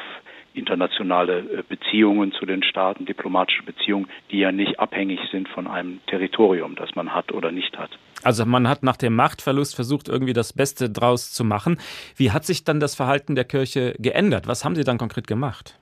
[0.56, 6.00] internationale äh, Beziehungen zu den Staaten, diplomatische Beziehungen, die ja nicht abhängig sind von einem
[6.06, 7.90] Territorium, das man hat oder nicht hat.
[8.22, 11.78] Also man hat nach dem Machtverlust versucht, irgendwie das Beste draus zu machen.
[12.16, 14.48] Wie hat sich dann das Verhalten der Kirche geändert?
[14.48, 15.78] Was haben Sie dann konkret gemacht?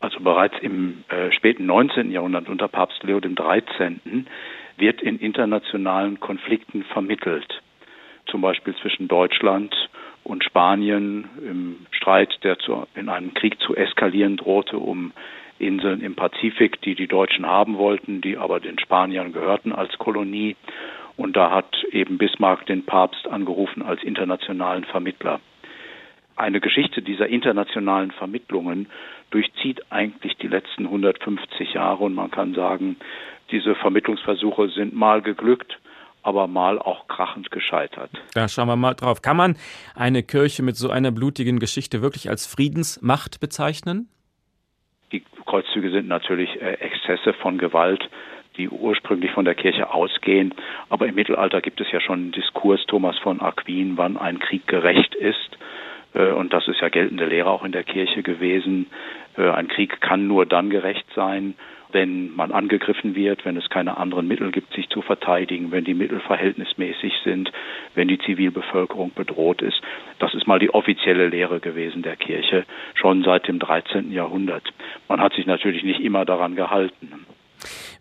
[0.00, 2.10] Also bereits im äh, späten 19.
[2.10, 4.24] Jahrhundert unter Papst Leo XIII.
[4.78, 7.62] wird in internationalen Konflikten vermittelt.
[8.26, 9.88] Zum Beispiel zwischen Deutschland und
[10.50, 15.12] Spanien im Streit, der zu, in einem Krieg zu eskalieren drohte, um
[15.58, 20.56] Inseln im Pazifik, die die Deutschen haben wollten, die aber den Spaniern gehörten als Kolonie.
[21.16, 25.40] Und da hat eben Bismarck den Papst angerufen als internationalen Vermittler.
[26.34, 28.88] Eine Geschichte dieser internationalen Vermittlungen
[29.30, 32.96] durchzieht eigentlich die letzten 150 Jahre und man kann sagen,
[33.50, 35.78] diese Vermittlungsversuche sind mal geglückt,
[36.22, 38.10] aber mal auch krachend gescheitert.
[38.34, 39.22] Da schauen wir mal drauf.
[39.22, 39.56] Kann man
[39.94, 44.08] eine Kirche mit so einer blutigen Geschichte wirklich als Friedensmacht bezeichnen?
[45.12, 48.08] Die Kreuzzüge sind natürlich äh, Exzesse von Gewalt,
[48.56, 50.54] die ursprünglich von der Kirche ausgehen.
[50.88, 54.66] Aber im Mittelalter gibt es ja schon einen Diskurs Thomas von Aquin, wann ein Krieg
[54.66, 55.58] gerecht ist.
[56.14, 58.86] Äh, und das ist ja geltende Lehre auch in der Kirche gewesen.
[59.36, 61.54] Äh, ein Krieg kann nur dann gerecht sein,
[61.92, 65.94] wenn man angegriffen wird, wenn es keine anderen Mittel gibt, sich zu verteidigen, wenn die
[65.94, 67.50] Mittel verhältnismäßig sind,
[67.94, 69.80] wenn die Zivilbevölkerung bedroht ist.
[70.18, 72.64] Das ist mal die offizielle Lehre gewesen der Kirche,
[72.94, 74.12] schon seit dem 13.
[74.12, 74.68] Jahrhundert.
[75.08, 77.26] Man hat sich natürlich nicht immer daran gehalten.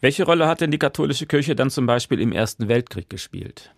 [0.01, 3.73] Welche Rolle hat denn die katholische Kirche dann zum Beispiel im Ersten Weltkrieg gespielt?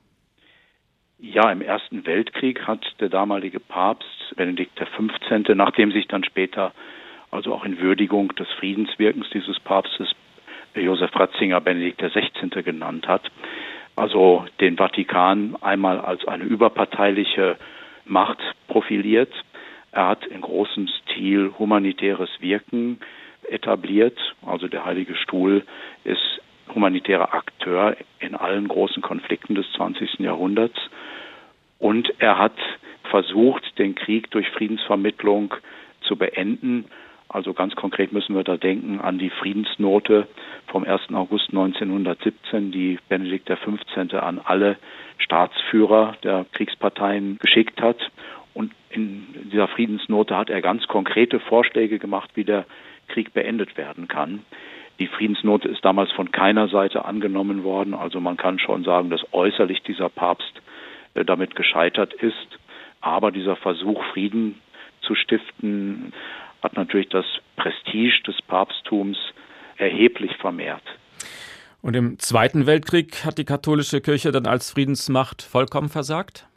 [1.18, 6.74] Ja, im Ersten Weltkrieg hat der damalige Papst Benedikt XV., nachdem sich dann später
[7.32, 10.10] also auch in Würdigung des Friedenswirkens dieses Papstes
[10.76, 12.64] Josef Ratzinger Benedikt XVI.
[12.64, 13.24] genannt hat.
[13.96, 17.58] Also den Vatikan einmal als eine überparteiliche
[18.06, 19.34] Macht profiliert.
[19.92, 23.00] Er hat in großem Stil humanitäres Wirken
[23.50, 24.18] etabliert.
[24.46, 25.64] Also der Heilige Stuhl
[26.04, 26.42] ist
[26.74, 30.20] humanitärer Akteur in allen großen Konflikten des 20.
[30.20, 30.80] Jahrhunderts.
[31.80, 32.56] Und er hat
[33.10, 35.54] versucht, den Krieg durch Friedensvermittlung
[36.02, 36.86] zu beenden
[37.34, 40.28] also ganz konkret müssen wir da denken an die Friedensnote
[40.68, 41.14] vom 1.
[41.14, 44.14] August 1917, die Benedikt XV.
[44.16, 44.78] an alle
[45.18, 47.98] Staatsführer der Kriegsparteien geschickt hat.
[48.54, 52.66] Und in dieser Friedensnote hat er ganz konkrete Vorschläge gemacht, wie der
[53.08, 54.42] Krieg beendet werden kann.
[55.00, 57.94] Die Friedensnote ist damals von keiner Seite angenommen worden.
[57.94, 60.62] Also man kann schon sagen, dass äußerlich dieser Papst
[61.14, 62.36] äh, damit gescheitert ist.
[63.00, 64.60] Aber dieser Versuch, Frieden
[65.02, 66.14] zu stiften,
[66.62, 69.18] hat natürlich das Prestige des Papsttums
[69.78, 70.84] erheblich vermehrt.
[71.82, 76.48] Und im Zweiten Weltkrieg hat die katholische Kirche dann als Friedensmacht vollkommen versagt?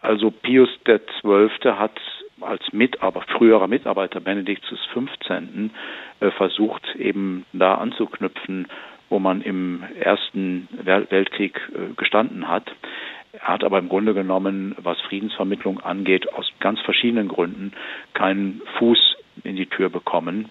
[0.00, 1.50] Also Pius XII.
[1.72, 1.98] hat
[2.40, 5.20] als Mitarbeiter, früherer Mitarbeiter Benedikts XV.
[6.20, 8.66] Äh, versucht, eben da anzuknüpfen,
[9.08, 12.70] wo man im Ersten Weltkrieg äh, gestanden hat.
[13.32, 17.72] Er hat aber im Grunde genommen, was Friedensvermittlung angeht, aus ganz verschiedenen Gründen
[18.14, 20.50] keinen Fuß in die Tür bekommen.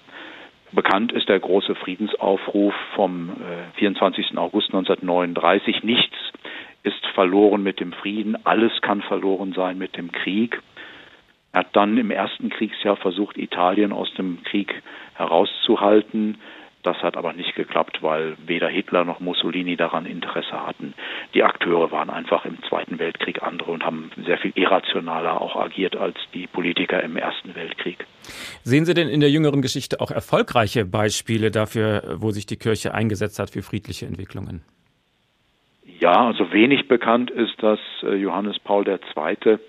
[0.72, 3.32] Bekannt ist der große Friedensaufruf vom
[3.76, 4.34] 24.
[4.34, 5.84] Äh, August 1939.
[5.84, 6.16] Nichts
[6.84, 10.62] ist verloren mit dem Frieden, alles kann verloren sein mit dem Krieg.
[11.52, 14.82] Er hat dann im ersten Kriegsjahr versucht, Italien aus dem Krieg
[15.16, 16.38] herauszuhalten.
[16.84, 20.94] Das hat aber nicht geklappt, weil weder Hitler noch Mussolini daran Interesse hatten.
[21.34, 25.98] Die Akteure waren einfach im Zweiten Weltkrieg andere und haben sehr viel irrationaler auch agiert
[25.98, 28.06] als die Politiker im Ersten Weltkrieg.
[28.64, 32.94] Sehen Sie denn in der jüngeren Geschichte auch erfolgreiche Beispiele dafür, wo sich die Kirche
[32.94, 34.62] eingesetzt hat für friedliche Entwicklungen?
[36.00, 39.60] Ja, also wenig bekannt ist, dass äh, Johannes Paul II.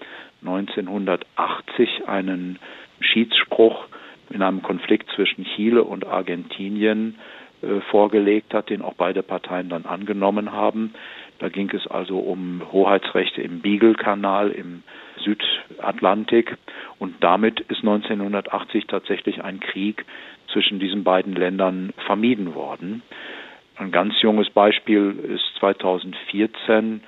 [0.42, 2.58] 1980 einen
[3.00, 3.86] Schiedsspruch
[4.30, 7.16] in einem Konflikt zwischen Chile und Argentinien
[7.62, 10.94] äh, vorgelegt hat, den auch beide Parteien dann angenommen haben.
[11.40, 14.82] Da ging es also um Hoheitsrechte im Beagle-Kanal im
[15.20, 16.56] Südatlantik
[16.98, 20.04] und damit ist 1980 tatsächlich ein Krieg
[20.52, 23.02] zwischen diesen beiden Ländern vermieden worden.
[23.76, 27.02] Ein ganz junges Beispiel ist 2014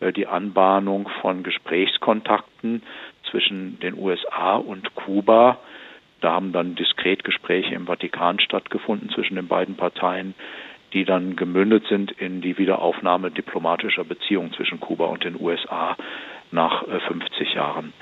[0.00, 2.82] äh, die Anbahnung von Gesprächskontakten
[3.30, 5.58] zwischen den USA und Kuba.
[6.20, 10.34] Da haben dann Diskretgespräche im Vatikan stattgefunden zwischen den beiden Parteien,
[10.92, 15.96] die dann gemündet sind in die Wiederaufnahme diplomatischer Beziehungen zwischen Kuba und den USA
[16.50, 17.92] nach 50 äh, Jahren.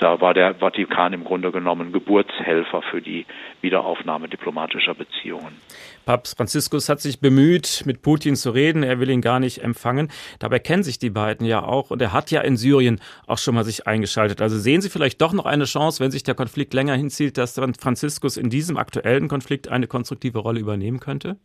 [0.00, 3.26] Da war der Vatikan im Grunde genommen Geburtshelfer für die
[3.60, 5.58] Wiederaufnahme diplomatischer Beziehungen.
[6.06, 8.82] Papst Franziskus hat sich bemüht, mit Putin zu reden.
[8.82, 10.10] Er will ihn gar nicht empfangen.
[10.38, 11.90] Dabei kennen sich die beiden ja auch.
[11.90, 14.40] Und er hat ja in Syrien auch schon mal sich eingeschaltet.
[14.40, 17.60] Also sehen Sie vielleicht doch noch eine Chance, wenn sich der Konflikt länger hinzieht, dass
[17.78, 21.36] Franziskus in diesem aktuellen Konflikt eine konstruktive Rolle übernehmen könnte?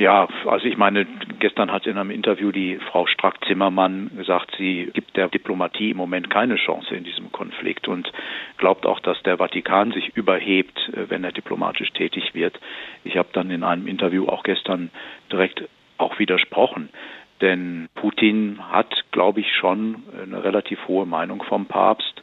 [0.00, 1.06] Ja, also ich meine,
[1.40, 6.30] gestern hat in einem Interview die Frau Strack-Zimmermann gesagt, sie gibt der Diplomatie im Moment
[6.30, 8.10] keine Chance in diesem Konflikt und
[8.56, 12.58] glaubt auch, dass der Vatikan sich überhebt, äh, wenn er diplomatisch tätig wird.
[13.04, 14.90] Ich habe dann in einem Interview auch gestern
[15.30, 16.88] direkt auch widersprochen.
[17.42, 22.22] Denn Putin hat, glaube ich, schon eine relativ hohe Meinung vom Papst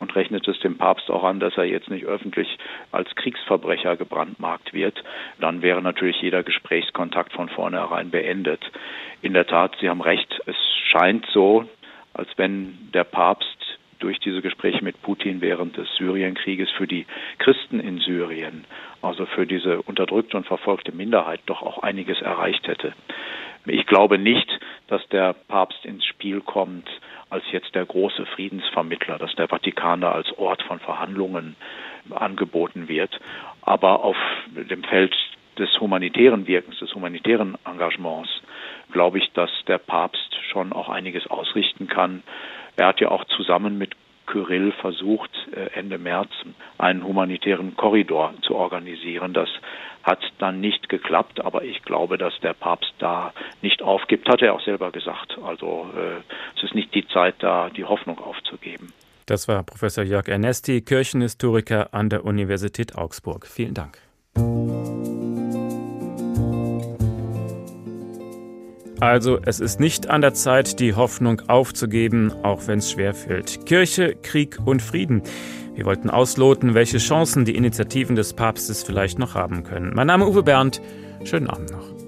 [0.00, 2.58] und rechnet es dem Papst auch an, dass er jetzt nicht öffentlich
[2.90, 5.02] als Kriegsverbrecher gebrandmarkt wird,
[5.38, 8.62] dann wäre natürlich jeder Gesprächskontakt von vornherein beendet.
[9.22, 10.56] In der Tat, Sie haben recht, es
[10.90, 11.66] scheint so,
[12.14, 17.06] als wenn der Papst durch diese Gespräche mit Putin während des Syrienkrieges für die
[17.38, 18.64] Christen in Syrien,
[19.02, 22.94] also für diese unterdrückte und verfolgte Minderheit, doch auch einiges erreicht hätte.
[23.66, 24.48] Ich glaube nicht,
[24.88, 26.88] dass der Papst ins Spiel kommt
[27.30, 31.56] als jetzt der große Friedensvermittler, dass der Vatikan da als Ort von Verhandlungen
[32.10, 33.18] angeboten wird.
[33.62, 34.16] Aber auf
[34.48, 35.14] dem Feld
[35.58, 38.30] des humanitären Wirkens, des humanitären Engagements,
[38.92, 42.22] glaube ich, dass der Papst schon auch einiges ausrichten kann.
[42.76, 43.94] Er hat ja auch zusammen mit
[44.30, 46.30] Kyrill versucht, äh, Ende März
[46.78, 49.32] einen humanitären Korridor zu organisieren.
[49.32, 49.48] Das
[50.02, 54.54] hat dann nicht geklappt, aber ich glaube, dass der Papst da nicht aufgibt, hat er
[54.54, 55.36] auch selber gesagt.
[55.44, 56.20] Also äh,
[56.56, 58.92] es ist nicht die Zeit, da die Hoffnung aufzugeben.
[59.26, 63.46] Das war Professor Jörg Ernesti, Kirchenhistoriker an der Universität Augsburg.
[63.46, 63.98] Vielen Dank.
[69.00, 73.64] Also es ist nicht an der Zeit, die Hoffnung aufzugeben, auch wenn es schwerfällt.
[73.64, 75.22] Kirche, Krieg und Frieden.
[75.74, 79.92] Wir wollten ausloten, welche Chancen die Initiativen des Papstes vielleicht noch haben können.
[79.94, 80.82] Mein Name Uwe Bernd.
[81.24, 81.99] Schönen Abend noch.